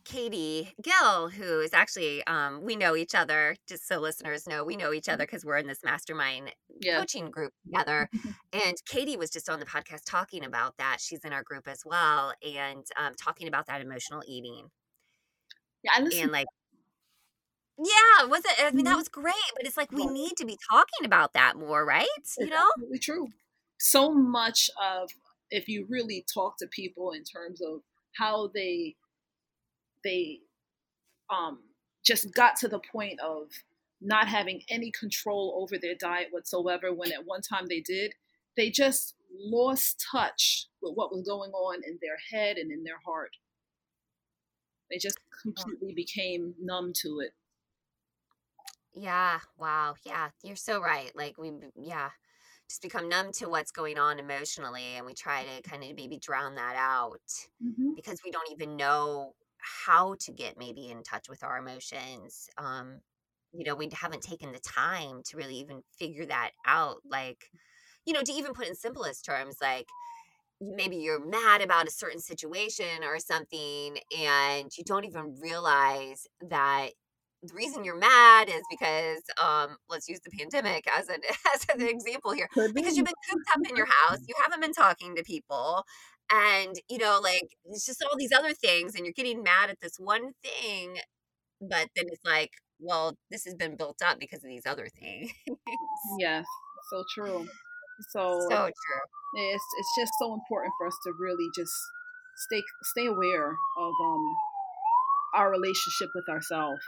[0.04, 4.76] Katie Gill, who is actually, um, we know each other, just so listeners know, we
[4.76, 6.98] know each other because we're in this mastermind yeah.
[6.98, 8.10] coaching group together.
[8.52, 10.98] and Katie was just on the podcast talking about that.
[11.00, 14.68] She's in our group as well and um, talking about that emotional eating
[15.84, 16.46] yeah, I and like
[17.76, 18.54] yeah, was it?
[18.60, 18.98] I mean, that mm-hmm.
[18.98, 22.06] was great, but it's like we need to be talking about that more, right?
[22.38, 22.68] You know,
[23.00, 23.28] true.
[23.78, 25.10] So much of
[25.50, 27.80] if you really talk to people in terms of
[28.16, 28.94] how they
[30.04, 30.40] they
[31.30, 31.58] um
[32.04, 33.48] just got to the point of
[34.00, 38.14] not having any control over their diet whatsoever when at one time they did
[38.56, 43.00] they just lost touch with what was going on in their head and in their
[43.04, 43.30] heart
[44.90, 47.32] they just completely became numb to it.
[48.94, 49.40] Yeah.
[49.58, 49.94] Wow.
[50.04, 50.28] Yeah.
[50.42, 51.10] You're so right.
[51.14, 52.10] Like, we, yeah,
[52.68, 54.96] just become numb to what's going on emotionally.
[54.96, 57.20] And we try to kind of maybe drown that out
[57.62, 57.94] mm-hmm.
[57.96, 62.48] because we don't even know how to get maybe in touch with our emotions.
[62.58, 63.00] Um,
[63.52, 66.98] you know, we haven't taken the time to really even figure that out.
[67.08, 67.50] Like,
[68.04, 69.86] you know, to even put in simplest terms, like,
[70.76, 76.90] maybe you're mad about a certain situation or something and you don't even realize that
[77.42, 81.20] the reason you're mad is because um let's use the pandemic as an
[81.54, 84.72] as an example here because you've been cooped up in your house you haven't been
[84.72, 85.84] talking to people
[86.32, 89.80] and you know like it's just all these other things and you're getting mad at
[89.80, 90.96] this one thing
[91.60, 95.30] but then it's like well this has been built up because of these other things.
[96.18, 96.46] Yes
[96.90, 97.46] so true
[98.10, 99.04] so so true
[99.36, 101.72] it's it's just so important for us to really just
[102.36, 104.24] stay stay aware of um
[105.34, 106.80] our relationship with ourselves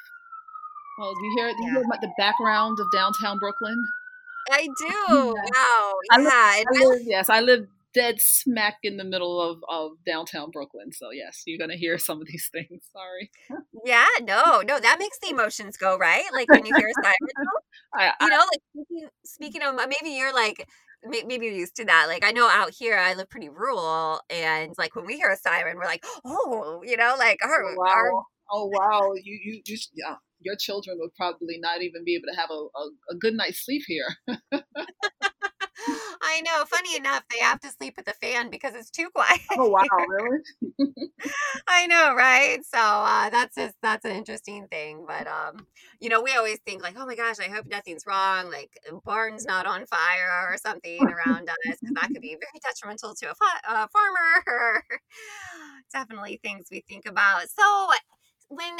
[0.98, 3.76] well do you hear, do you hear about the background of downtown brooklyn
[4.48, 5.34] I do.
[5.34, 5.92] Wow.
[6.12, 6.12] Yeah.
[6.12, 10.50] I live, I live, yes, I live dead smack in the middle of, of downtown
[10.50, 10.92] Brooklyn.
[10.92, 12.82] So yes, you're gonna hear some of these things.
[12.92, 13.30] Sorry.
[13.84, 16.24] Yeah, no, no, that makes the emotions go right.
[16.32, 17.16] Like when you hear a siren,
[17.94, 20.68] I, I, you know, like speaking, speaking of, maybe you're like
[21.04, 22.06] maybe you're used to that.
[22.08, 25.36] Like I know out here I live pretty rural, and like when we hear a
[25.36, 27.86] siren, we're like, oh, you know, like oh, our oh, wow.
[27.86, 28.10] our
[28.52, 32.38] oh wow, you you just yeah, your children would probably not even be able to
[32.38, 34.16] have a, a, a good night's sleep here.
[36.26, 36.64] I know.
[36.64, 39.40] Funny enough, they have to sleep with the fan because it's too quiet.
[39.56, 40.40] Oh wow, really?
[41.68, 42.58] I know, right?
[42.64, 45.04] So uh, that's just that's an interesting thing.
[45.06, 45.66] But um,
[46.00, 48.70] you know, we always think like, oh my gosh, I hope nothing's wrong, like
[49.04, 53.30] barn's not on fire or something around us, because that could be very detrimental to
[53.30, 54.82] a fa- farmer.
[55.92, 57.42] Definitely things we think about.
[57.48, 57.88] So
[58.48, 58.78] when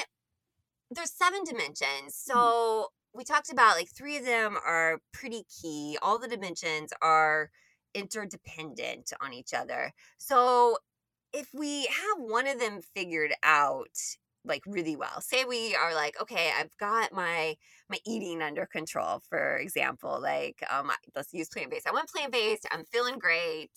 [0.91, 2.33] there's seven dimensions, mm.
[2.33, 5.97] so we talked about like three of them are pretty key.
[6.03, 7.51] All the dimensions are
[7.95, 9.93] interdependent on each other.
[10.19, 10.77] So
[11.33, 13.97] if we have one of them figured out
[14.45, 17.57] like really well say we are like okay i've got my
[17.91, 22.85] my eating under control for example like um let's use plant-based i went plant-based i'm
[22.85, 23.73] feeling great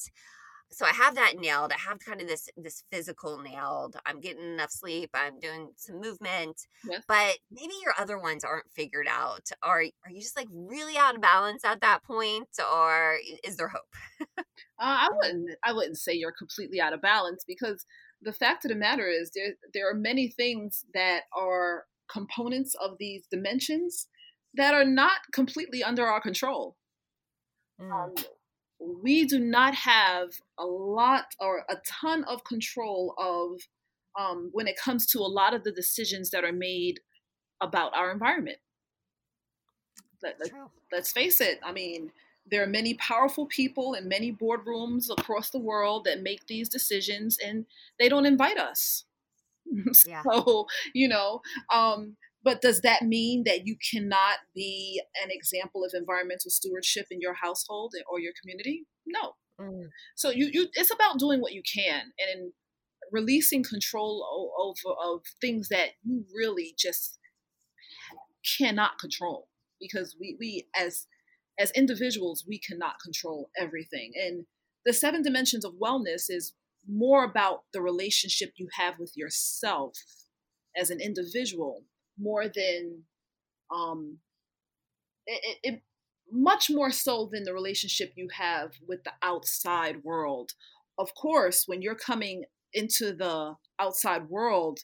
[0.71, 1.71] so I have that nailed.
[1.71, 3.95] I have kind of this this physical nailed.
[4.05, 5.09] I'm getting enough sleep.
[5.13, 6.61] I'm doing some movement.
[6.87, 7.03] Yes.
[7.07, 9.49] But maybe your other ones aren't figured out.
[9.63, 13.69] Are are you just like really out of balance at that point, or is there
[13.69, 14.37] hope?
[14.39, 14.45] uh,
[14.79, 15.49] I wouldn't.
[15.63, 17.85] I wouldn't say you're completely out of balance because
[18.21, 22.97] the fact of the matter is there there are many things that are components of
[22.99, 24.07] these dimensions
[24.55, 26.75] that are not completely under our control.
[27.81, 27.91] Mm.
[27.91, 28.13] Um,
[28.79, 33.61] we do not have a lot or a ton of control of
[34.19, 36.99] um, when it comes to a lot of the decisions that are made
[37.61, 38.57] about our environment.
[40.23, 40.51] Let, let,
[40.91, 41.59] let's face it.
[41.63, 42.11] I mean,
[42.49, 47.37] there are many powerful people in many boardrooms across the world that make these decisions,
[47.43, 47.65] and
[47.99, 49.05] they don't invite us.
[50.07, 50.23] Yeah.
[50.23, 50.65] so,
[50.95, 56.49] you know, um, but does that mean that you cannot be an example of environmental
[56.49, 58.85] stewardship in your household or your community?
[59.05, 59.33] No.
[59.59, 59.89] Mm.
[60.15, 62.53] So you, you it's about doing what you can and
[63.11, 67.19] releasing control over of things that you really just
[68.57, 69.47] cannot control
[69.81, 71.07] because we we as
[71.59, 74.45] as individuals we cannot control everything and
[74.85, 76.53] the seven dimensions of wellness is
[76.87, 79.97] more about the relationship you have with yourself
[80.77, 81.83] as an individual
[82.19, 83.03] more than
[83.73, 84.17] um
[85.25, 85.81] it, it,
[86.31, 90.51] much more so than the relationship you have with the outside world.
[90.97, 94.79] Of course when you're coming into the outside world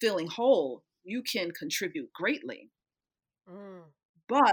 [0.00, 2.70] feeling whole you can contribute greatly.
[3.48, 3.82] Mm.
[4.28, 4.52] but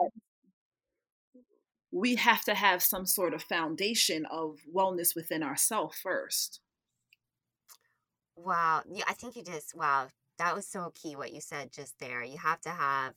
[1.91, 6.59] we have to have some sort of foundation of wellness within ourselves first.
[8.35, 8.83] Wow.
[8.91, 12.23] Yeah i think you just wow that was so key what you said just there.
[12.23, 13.13] You have to have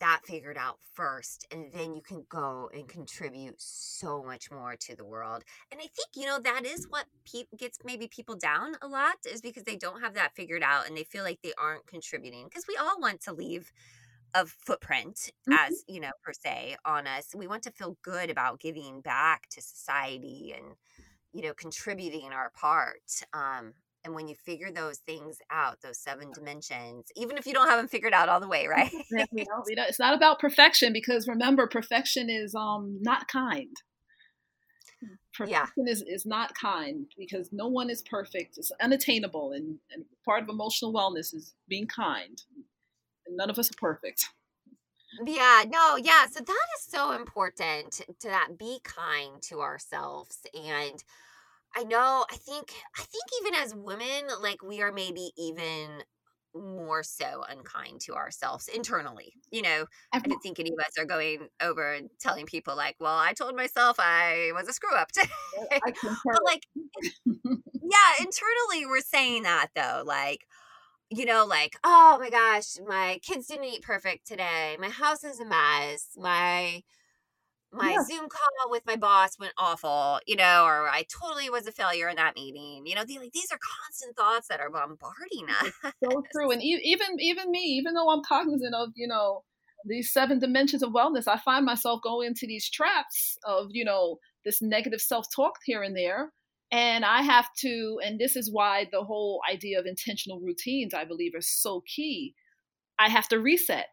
[0.00, 4.94] that figured out first and then you can go and contribute so much more to
[4.94, 5.42] the world
[5.72, 9.16] and i think you know that is what pe- gets maybe people down a lot
[9.30, 12.44] is because they don't have that figured out and they feel like they aren't contributing
[12.44, 13.72] because we all want to leave
[14.34, 15.54] a footprint mm-hmm.
[15.54, 19.48] as you know per se on us we want to feel good about giving back
[19.48, 20.74] to society and
[21.32, 23.72] you know contributing our part um
[24.06, 27.78] and when you figure those things out, those seven dimensions, even if you don't have
[27.78, 28.90] them figured out all the way, right?
[29.10, 33.74] it's not about perfection because remember, perfection is um not kind.
[35.34, 35.92] Perfection yeah.
[35.92, 38.56] is, is not kind because no one is perfect.
[38.56, 39.52] It's unattainable.
[39.52, 42.40] And, and part of emotional wellness is being kind.
[43.26, 44.30] And none of us are perfect.
[45.26, 46.26] Yeah, no, yeah.
[46.30, 51.02] So that is so important to that be kind to ourselves and
[51.74, 56.02] I know, I think I think even as women, like we are maybe even
[56.54, 59.34] more so unkind to ourselves internally.
[59.50, 62.96] You know, I didn't think any of us are going over and telling people like,
[62.98, 65.28] "Well, I told myself I was a screw up today."
[66.30, 66.62] but like,
[67.26, 70.46] yeah, internally we're saying that though, like,
[71.10, 74.76] you know, like, oh my gosh, my kids didn't eat perfect today.
[74.80, 76.10] My house is a mess.
[76.16, 76.82] My
[77.76, 78.02] my yeah.
[78.04, 82.08] Zoom call with my boss went awful, you know, or I totally was a failure
[82.08, 82.86] in that meeting.
[82.86, 85.72] You know, like these are constant thoughts that are bombarding us.
[86.02, 89.44] so true, and even even me, even though I'm cognizant of you know
[89.84, 94.18] these seven dimensions of wellness, I find myself going into these traps of you know
[94.44, 96.32] this negative self talk here and there.
[96.72, 101.04] And I have to, and this is why the whole idea of intentional routines, I
[101.04, 102.34] believe, are so key.
[102.98, 103.86] I have to reset.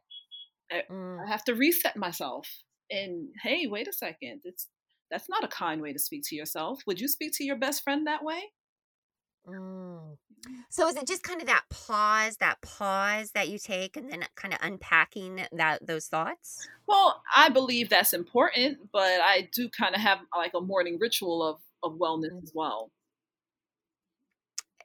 [0.90, 1.20] Mm.
[1.24, 2.48] I have to reset myself
[2.94, 4.68] and hey, wait a second, it's
[5.10, 6.82] that's not a kind way to speak to yourself.
[6.88, 8.42] Would you speak to your best friend that way?
[9.48, 10.18] Mm.
[10.70, 14.26] So is it just kind of that pause, that pause that you take, and then
[14.36, 16.68] kind of unpacking that those thoughts?
[16.88, 21.44] Well, I believe that's important, but I do kind of have like a morning ritual
[21.44, 22.44] of of wellness mm.
[22.44, 22.92] as well.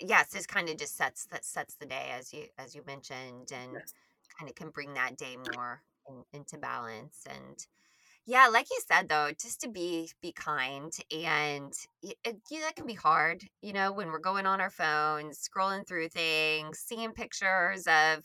[0.00, 3.52] Yes, this kind of just sets that sets the day as you as you mentioned,
[3.52, 3.94] and yes.
[4.38, 7.66] kind of can bring that day more in, into balance and
[8.28, 11.72] yeah, like you said though, just to be be kind and
[12.02, 12.18] it,
[12.50, 16.08] yeah, that can be hard, you know, when we're going on our phones, scrolling through
[16.10, 18.24] things, seeing pictures of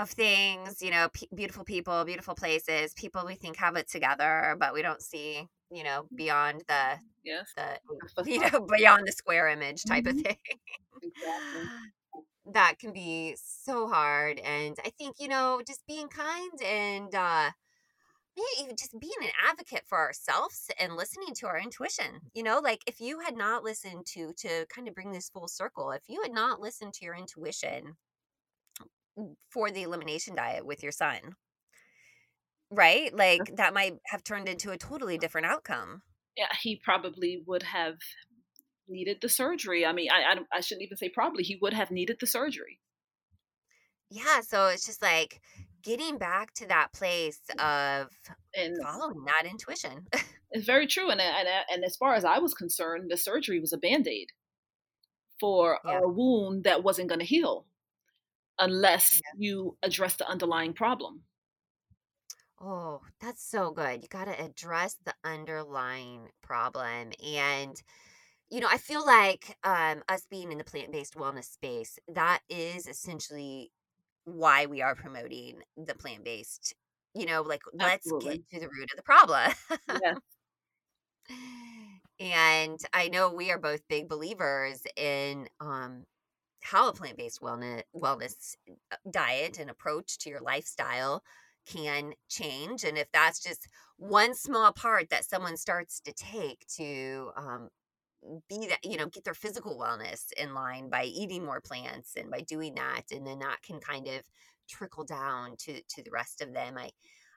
[0.00, 4.56] of things, you know, p- beautiful people, beautiful places, people we think have it together,
[4.58, 9.46] but we don't see, you know, beyond the yes, the you know, beyond the square
[9.46, 10.18] image type mm-hmm.
[10.18, 10.36] of thing.
[11.00, 11.70] Exactly.
[12.54, 17.50] that can be so hard and I think, you know, just being kind and uh
[18.76, 22.20] just being an advocate for ourselves and listening to our intuition.
[22.34, 25.48] You know, like if you had not listened to to kind of bring this full
[25.48, 27.96] circle, if you had not listened to your intuition
[29.50, 31.36] for the elimination diet with your son,
[32.70, 33.14] right?
[33.14, 36.02] Like that might have turned into a totally different outcome.
[36.36, 37.96] Yeah, he probably would have
[38.88, 39.86] needed the surgery.
[39.86, 41.42] I mean, I, I, I shouldn't even say probably.
[41.42, 42.78] He would have needed the surgery.
[44.10, 45.40] Yeah, so it's just like
[45.86, 48.08] getting back to that place of
[48.54, 50.06] and following that intuition.
[50.50, 53.72] it's very true, and and and as far as I was concerned, the surgery was
[53.72, 54.32] a band aid
[55.38, 56.00] for yeah.
[56.02, 57.66] a wound that wasn't going to heal
[58.58, 59.20] unless yeah.
[59.38, 61.22] you address the underlying problem.
[62.60, 64.02] Oh, that's so good.
[64.02, 67.12] You got to address the underlying problem.
[67.22, 67.80] And,
[68.50, 72.40] you know, I feel like um, us being in the plant based wellness space, that
[72.48, 73.72] is essentially
[74.26, 76.74] why we are promoting the plant based.
[77.14, 79.52] You know, like let's get to the root of the problem.
[80.02, 80.14] yeah.
[82.18, 86.04] And I know we are both big believers in um,
[86.62, 88.56] how a plant based wellness wellness
[88.90, 91.22] uh, diet and approach to your lifestyle
[91.66, 93.68] can change, and if that's just
[93.98, 97.68] one small part that someone starts to take to um,
[98.48, 102.30] be that you know get their physical wellness in line by eating more plants and
[102.30, 104.22] by doing that and then that can kind of
[104.68, 106.90] trickle down to to the rest of them i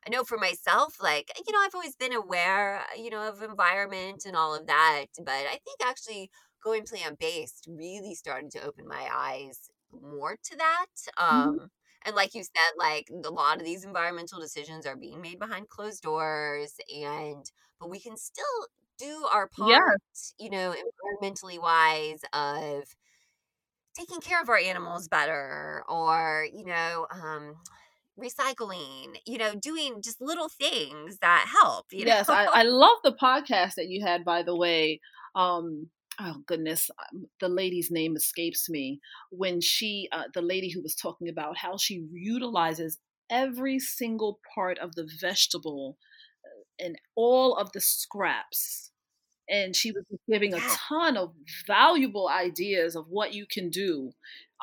[0.06, 4.24] i know for myself like you know i've always been aware you know of environment
[4.26, 6.30] and all of that but i think actually
[6.64, 9.70] going plant based really started to open my eyes
[10.02, 11.36] more to that mm-hmm.
[11.36, 11.66] um mm-hmm.
[12.06, 15.70] and like you said like a lot of these environmental decisions are being made behind
[15.70, 18.46] closed doors and but we can still
[19.00, 20.02] do our part,
[20.38, 22.84] you know, environmentally wise of
[23.98, 27.56] taking care of our animals better or, you know, um,
[28.20, 31.88] recycling, you know, doing just little things that help.
[31.92, 32.36] You yes, know?
[32.36, 35.00] I, I love the podcast that you had, by the way.
[35.36, 35.90] Um,
[36.20, 39.00] oh goodness um, the lady's name escapes me
[39.32, 42.98] when she uh, the lady who was talking about how she utilizes
[43.30, 45.98] every single part of the vegetable
[46.80, 48.92] and all of the scraps
[49.50, 51.34] and she was giving a ton of
[51.66, 54.12] valuable ideas of what you can do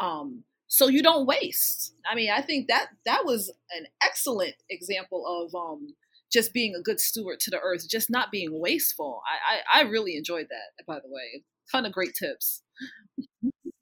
[0.00, 1.94] um, so you don't waste.
[2.10, 5.94] I mean i think that that was an excellent example of um,
[6.32, 9.22] just being a good steward to the earth just not being wasteful.
[9.26, 11.44] I i, I really enjoyed that by the way.
[11.72, 12.62] Ton of great tips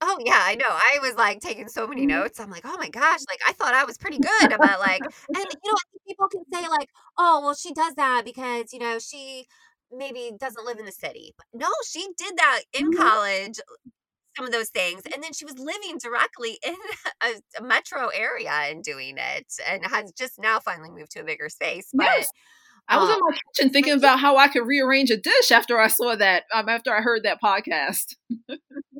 [0.06, 0.68] Oh yeah, I know.
[0.68, 2.20] I was like taking so many mm-hmm.
[2.20, 2.38] notes.
[2.38, 5.46] I'm like, oh my gosh, like I thought I was pretty good about like, and
[5.64, 9.46] you know, people can say like, oh, well, she does that because you know she
[9.90, 11.32] maybe doesn't live in the city.
[11.38, 13.02] But no, she did that in mm-hmm.
[13.02, 13.60] college,
[14.36, 15.02] some of those things.
[15.12, 16.74] And then she was living directly in
[17.22, 21.24] a, a, metro area and doing it and has just now finally moved to a
[21.24, 21.88] bigger space.
[21.94, 22.28] But yes.
[22.88, 25.80] I was um, in my kitchen thinking about how I could rearrange a dish after
[25.80, 28.16] I saw that, um, after I heard that podcast.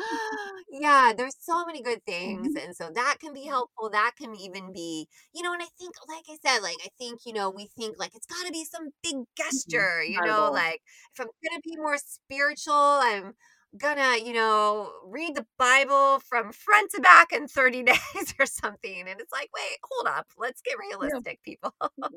[0.70, 2.48] yeah, there's so many good things.
[2.48, 2.66] Mm-hmm.
[2.66, 3.90] And so that can be helpful.
[3.90, 7.20] That can even be, you know, and I think, like I said, like, I think,
[7.26, 9.22] you know, we think like it's got to be some big mm-hmm.
[9.36, 10.80] gesture, you know, like
[11.14, 13.34] if I'm going to be more spiritual, I'm,
[13.78, 19.04] gonna, you know, read the Bible from front to back in 30 days or something.
[19.08, 20.26] And it's like, wait, hold up.
[20.36, 21.44] Let's get realistic, yeah.
[21.44, 21.74] people.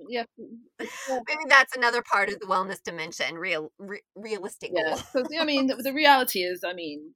[0.10, 0.24] yeah.
[0.80, 4.72] Maybe that's another part of the wellness dimension, real, re- realistic.
[4.74, 5.00] Yeah.
[5.14, 7.14] Because, I mean, the, the, reality is, I mean,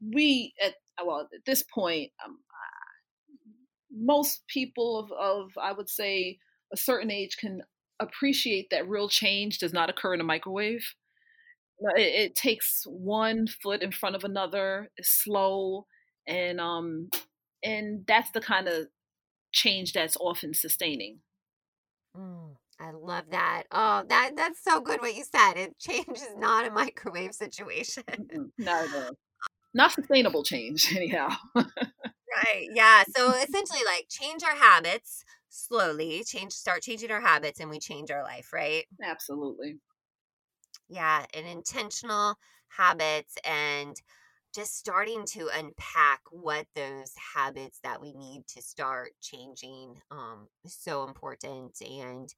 [0.00, 0.74] we, at,
[1.04, 2.38] well, at this point, um,
[3.92, 6.38] most people of, of, I would say,
[6.72, 7.62] a certain age can
[8.00, 10.94] appreciate that real change does not occur in a microwave
[11.80, 14.90] it, it takes one foot in front of another.
[14.96, 15.86] It's slow,
[16.26, 17.10] and um,
[17.62, 18.86] and that's the kind of
[19.52, 21.18] change that's often sustaining.
[22.16, 23.64] Mm, I love that.
[23.70, 25.54] Oh, that that's so good what you said.
[25.54, 28.04] It change is not a microwave situation.
[28.58, 29.10] not at all.
[29.74, 31.30] Not sustainable change, anyhow.
[32.34, 32.68] right.
[32.72, 33.04] Yeah.
[33.14, 36.22] So essentially, like change our habits slowly.
[36.24, 38.52] Change, start changing our habits, and we change our life.
[38.52, 38.84] Right.
[39.02, 39.80] Absolutely.
[40.88, 42.36] Yeah, and intentional
[42.68, 44.00] habits and
[44.54, 50.74] just starting to unpack what those habits that we need to start changing um, is
[50.74, 51.80] so important.
[51.82, 52.32] And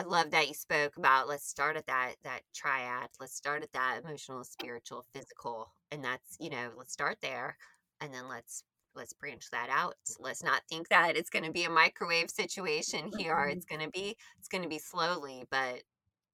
[0.00, 3.10] I love that you spoke about let's start at that that triad.
[3.20, 7.58] Let's start at that emotional, spiritual, physical, and that's you know let's start there,
[8.00, 9.96] and then let's let's branch that out.
[10.18, 13.36] Let's not think that it's going to be a microwave situation here.
[13.36, 13.58] Mm-hmm.
[13.58, 15.82] It's going to be it's going to be slowly, but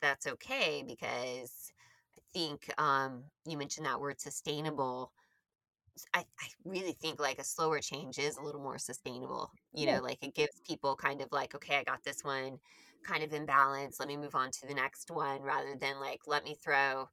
[0.01, 1.73] that's okay because
[2.17, 5.11] I think um, you mentioned that word sustainable.
[6.15, 9.51] I, I really think like a slower change is a little more sustainable.
[9.73, 9.97] You yeah.
[9.97, 12.61] know, like it gives people kind of like, okay, I got this one
[13.07, 13.97] kind of imbalance.
[13.99, 17.09] Let me move on to the next one rather than like, let me throw,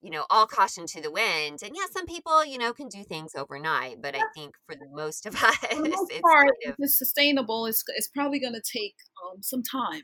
[0.00, 1.60] you know, all caution to the wind.
[1.62, 4.88] And yeah, some people, you know, can do things overnight, but I think for the
[4.90, 7.66] most of us, for the most it's part, kind of, it's sustainable.
[7.66, 10.02] It's, it's probably going to take um, some time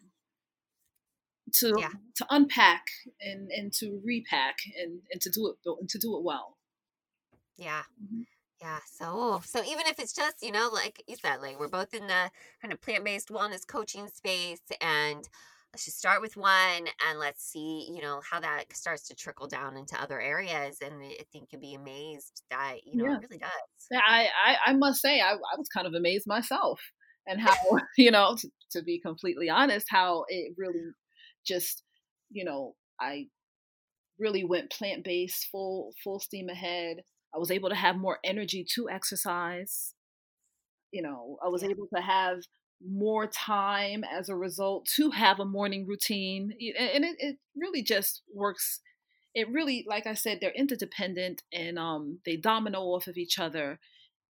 [1.54, 1.88] to yeah.
[2.16, 2.82] to unpack
[3.20, 6.56] and and to repack and and to do it and to do it well
[7.56, 8.22] yeah mm-hmm.
[8.62, 11.92] Yeah so so even if it's just you know like you said like we're both
[11.92, 15.28] in the kind of plant-based wellness coaching space and
[15.72, 19.48] let's just start with one and let's see you know how that starts to trickle
[19.48, 23.16] down into other areas and i think you'll be amazed that you know yeah.
[23.16, 23.50] it really does
[23.90, 26.80] yeah i i, I must say I, I was kind of amazed myself
[27.26, 27.54] and how
[27.98, 30.92] you know to, to be completely honest how it really
[31.44, 31.82] just,
[32.30, 33.26] you know, I
[34.18, 36.98] really went plant based, full full steam ahead.
[37.34, 39.94] I was able to have more energy to exercise.
[40.90, 42.42] You know, I was able to have
[42.84, 46.52] more time as a result to have a morning routine.
[46.78, 48.80] And it, it really just works.
[49.34, 53.78] It really, like I said, they're interdependent and um, they domino off of each other.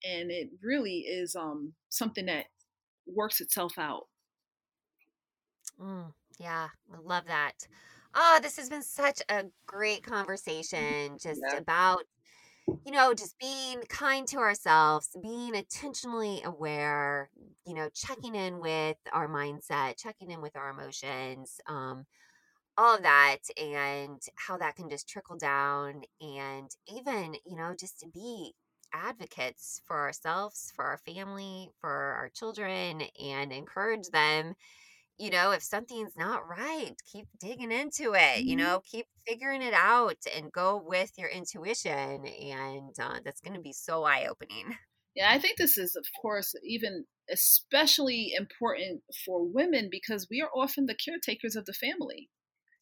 [0.04, 2.46] And it really is um, something that
[3.06, 4.08] works itself out.
[5.80, 6.12] Mm.
[6.38, 7.66] Yeah, I love that.
[8.14, 11.58] Oh, this has been such a great conversation just yeah.
[11.58, 12.04] about,
[12.84, 17.30] you know, just being kind to ourselves, being intentionally aware,
[17.66, 22.06] you know, checking in with our mindset, checking in with our emotions, um,
[22.76, 26.02] all of that, and how that can just trickle down.
[26.20, 28.54] And even, you know, just to be
[28.92, 34.54] advocates for ourselves, for our family, for our children, and encourage them
[35.20, 38.66] you know, if something's not right, keep digging into it, you mm-hmm.
[38.66, 42.24] know, keep figuring it out and go with your intuition.
[42.24, 44.76] And uh, that's going to be so eye opening.
[45.14, 50.48] Yeah, I think this is, of course, even especially important for women because we are
[50.56, 52.30] often the caretakers of the family.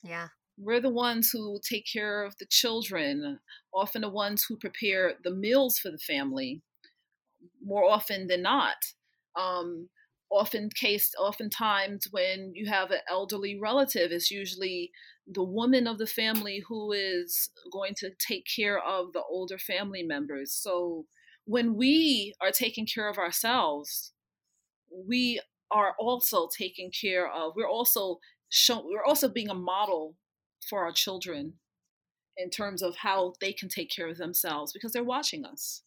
[0.04, 0.28] Yeah.
[0.56, 3.40] We're the ones who take care of the children,
[3.74, 6.62] often the ones who prepare the meals for the family,
[7.60, 8.76] more often than not.
[9.36, 9.88] Um,
[10.30, 14.90] often case oftentimes when you have an elderly relative it's usually
[15.26, 20.02] the woman of the family who is going to take care of the older family
[20.02, 21.06] members so
[21.44, 24.12] when we are taking care of ourselves
[25.06, 28.18] we are also taking care of we're also
[28.50, 30.14] show, we're also being a model
[30.68, 31.54] for our children
[32.36, 35.82] in terms of how they can take care of themselves because they're watching us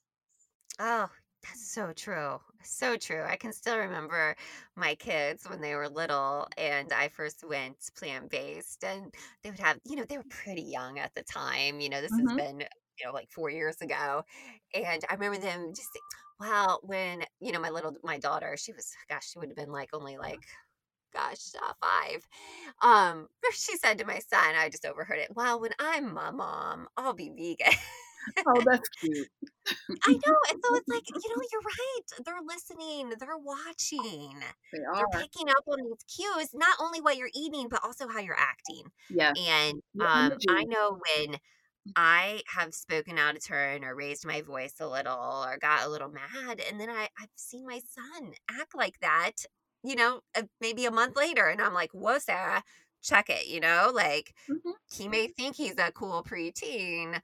[0.80, 1.10] oh
[1.44, 2.40] that's so true.
[2.64, 3.24] So true.
[3.28, 4.36] I can still remember
[4.76, 9.60] my kids when they were little and I first went plant based and they would
[9.60, 11.80] have, you know, they were pretty young at the time.
[11.80, 12.28] You know, this mm-hmm.
[12.30, 14.24] has been, you know, like four years ago.
[14.74, 15.90] And I remember them just,
[16.40, 19.72] well, when, you know, my little, my daughter, she was, gosh, she would have been
[19.72, 20.42] like only like,
[21.14, 22.28] gosh, uh, five.
[22.82, 26.88] Um, she said to my son, I just overheard it, well, when I'm my mom,
[26.98, 27.78] I'll be vegan.
[28.48, 29.28] Oh, that's cute.
[30.04, 30.38] I know.
[30.50, 32.26] And so it's like, you know, you're right.
[32.26, 34.40] They're listening, they're watching,
[34.72, 34.98] they are.
[34.98, 38.38] They're picking up on these cues, not only what you're eating, but also how you're
[38.40, 38.86] acting.
[39.10, 39.36] Yeah.
[39.36, 41.38] And um, I know when
[41.96, 45.14] I have spoken out of turn or raised my voice a little
[45.46, 46.62] or got a little mad.
[46.62, 49.34] And then I, I've seen my son act like that,
[49.84, 51.48] you know, uh, maybe a month later.
[51.48, 52.64] And I'm like, whoa, Sarah,
[53.04, 54.74] check it, you know, like Mhm.
[54.86, 57.22] he may think he's a cool preteen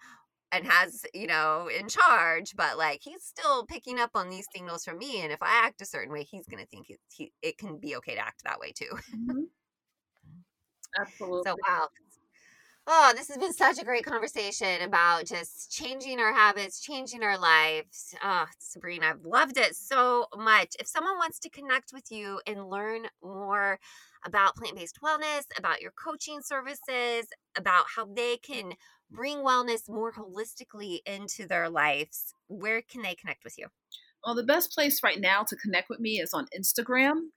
[0.52, 4.84] and has, you know, in charge, but like he's still picking up on these signals
[4.86, 5.22] from me.
[5.22, 7.78] And if I act a certain way, he's going to think it, he, it can
[7.78, 8.90] be okay to act that way too.
[9.14, 9.48] Mhm.
[11.00, 11.44] Absolutely.
[11.50, 11.88] So, wow.
[12.90, 17.38] Oh, this has been such a great conversation about just changing our habits, changing our
[17.38, 18.16] lives.
[18.24, 20.76] Oh, Sabrina, I've loved it so much.
[20.80, 23.80] If someone wants to connect with you and learn more
[24.26, 28.74] about plant based wellness, about your coaching services, about how they can
[29.10, 33.68] bring wellness more holistically into their lives, where can they connect with you?
[34.26, 37.30] Well, the best place right now to connect with me is on Instagram.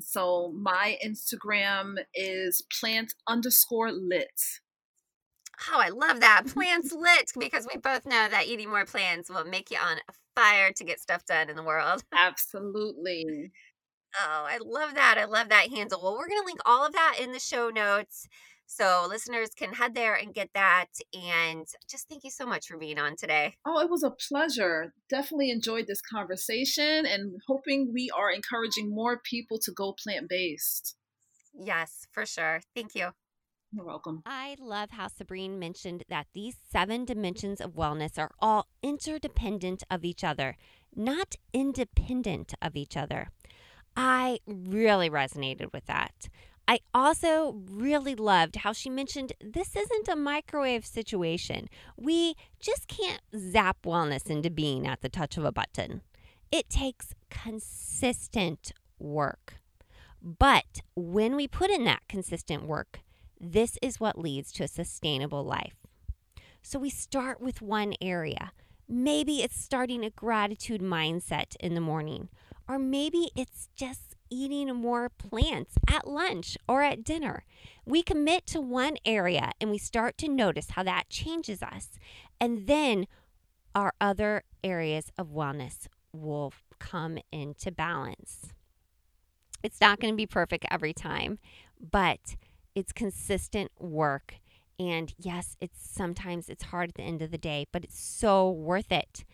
[0.00, 4.40] So my Instagram is plant underscore lit.
[5.70, 6.44] Oh, I love that.
[6.54, 9.98] Plants lit because we both know that eating more plants will make you on
[10.34, 12.02] fire to get stuff done in the world.
[12.12, 13.52] Absolutely.
[14.20, 15.16] Oh, I love that.
[15.18, 16.00] I love that handle.
[16.02, 18.28] Well, we're going to link all of that in the show notes
[18.66, 20.86] so listeners can head there and get that.
[21.12, 23.56] And just thank you so much for being on today.
[23.66, 24.94] Oh, it was a pleasure.
[25.08, 30.96] Definitely enjoyed this conversation and hoping we are encouraging more people to go plant based.
[31.54, 32.60] Yes, for sure.
[32.74, 33.10] Thank you.
[33.74, 34.22] You're welcome.
[34.26, 40.04] I love how Sabrine mentioned that these seven dimensions of wellness are all interdependent of
[40.04, 40.56] each other,
[40.94, 43.30] not independent of each other.
[43.96, 46.28] I really resonated with that.
[46.68, 51.68] I also really loved how she mentioned this isn't a microwave situation.
[51.96, 56.02] We just can't zap wellness into being at the touch of a button.
[56.50, 59.54] It takes consistent work.
[60.22, 63.00] But when we put in that consistent work,
[63.40, 65.74] this is what leads to a sustainable life.
[66.62, 68.52] So we start with one area.
[68.88, 72.28] Maybe it's starting a gratitude mindset in the morning,
[72.72, 77.44] or maybe it's just eating more plants at lunch or at dinner.
[77.84, 81.90] We commit to one area and we start to notice how that changes us.
[82.40, 83.08] And then
[83.74, 88.54] our other areas of wellness will come into balance.
[89.62, 91.38] It's not going to be perfect every time,
[91.78, 92.36] but
[92.74, 94.36] it's consistent work.
[94.78, 98.50] And yes, it's sometimes it's hard at the end of the day, but it's so
[98.50, 99.26] worth it.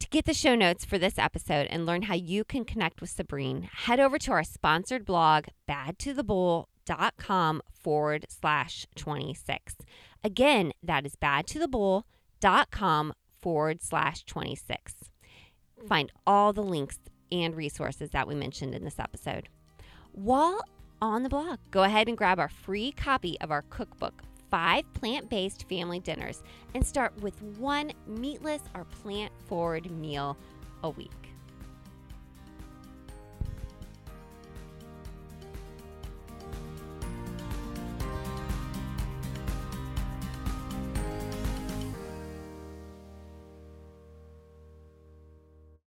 [0.00, 3.10] To get the show notes for this episode and learn how you can connect with
[3.10, 9.76] Sabrine, head over to our sponsored blog, badtothebowl.com forward slash 26.
[10.22, 14.94] Again, that is badtothebowl.com forward slash 26.
[15.88, 16.98] Find all the links
[17.32, 19.48] and resources that we mentioned in this episode.
[20.12, 20.60] While
[21.00, 25.28] on the blog, go ahead and grab our free copy of our cookbook, Five Plant
[25.28, 26.42] Based Family Dinners,
[26.74, 30.36] and start with one meatless or plant forward meal
[30.82, 31.25] a week.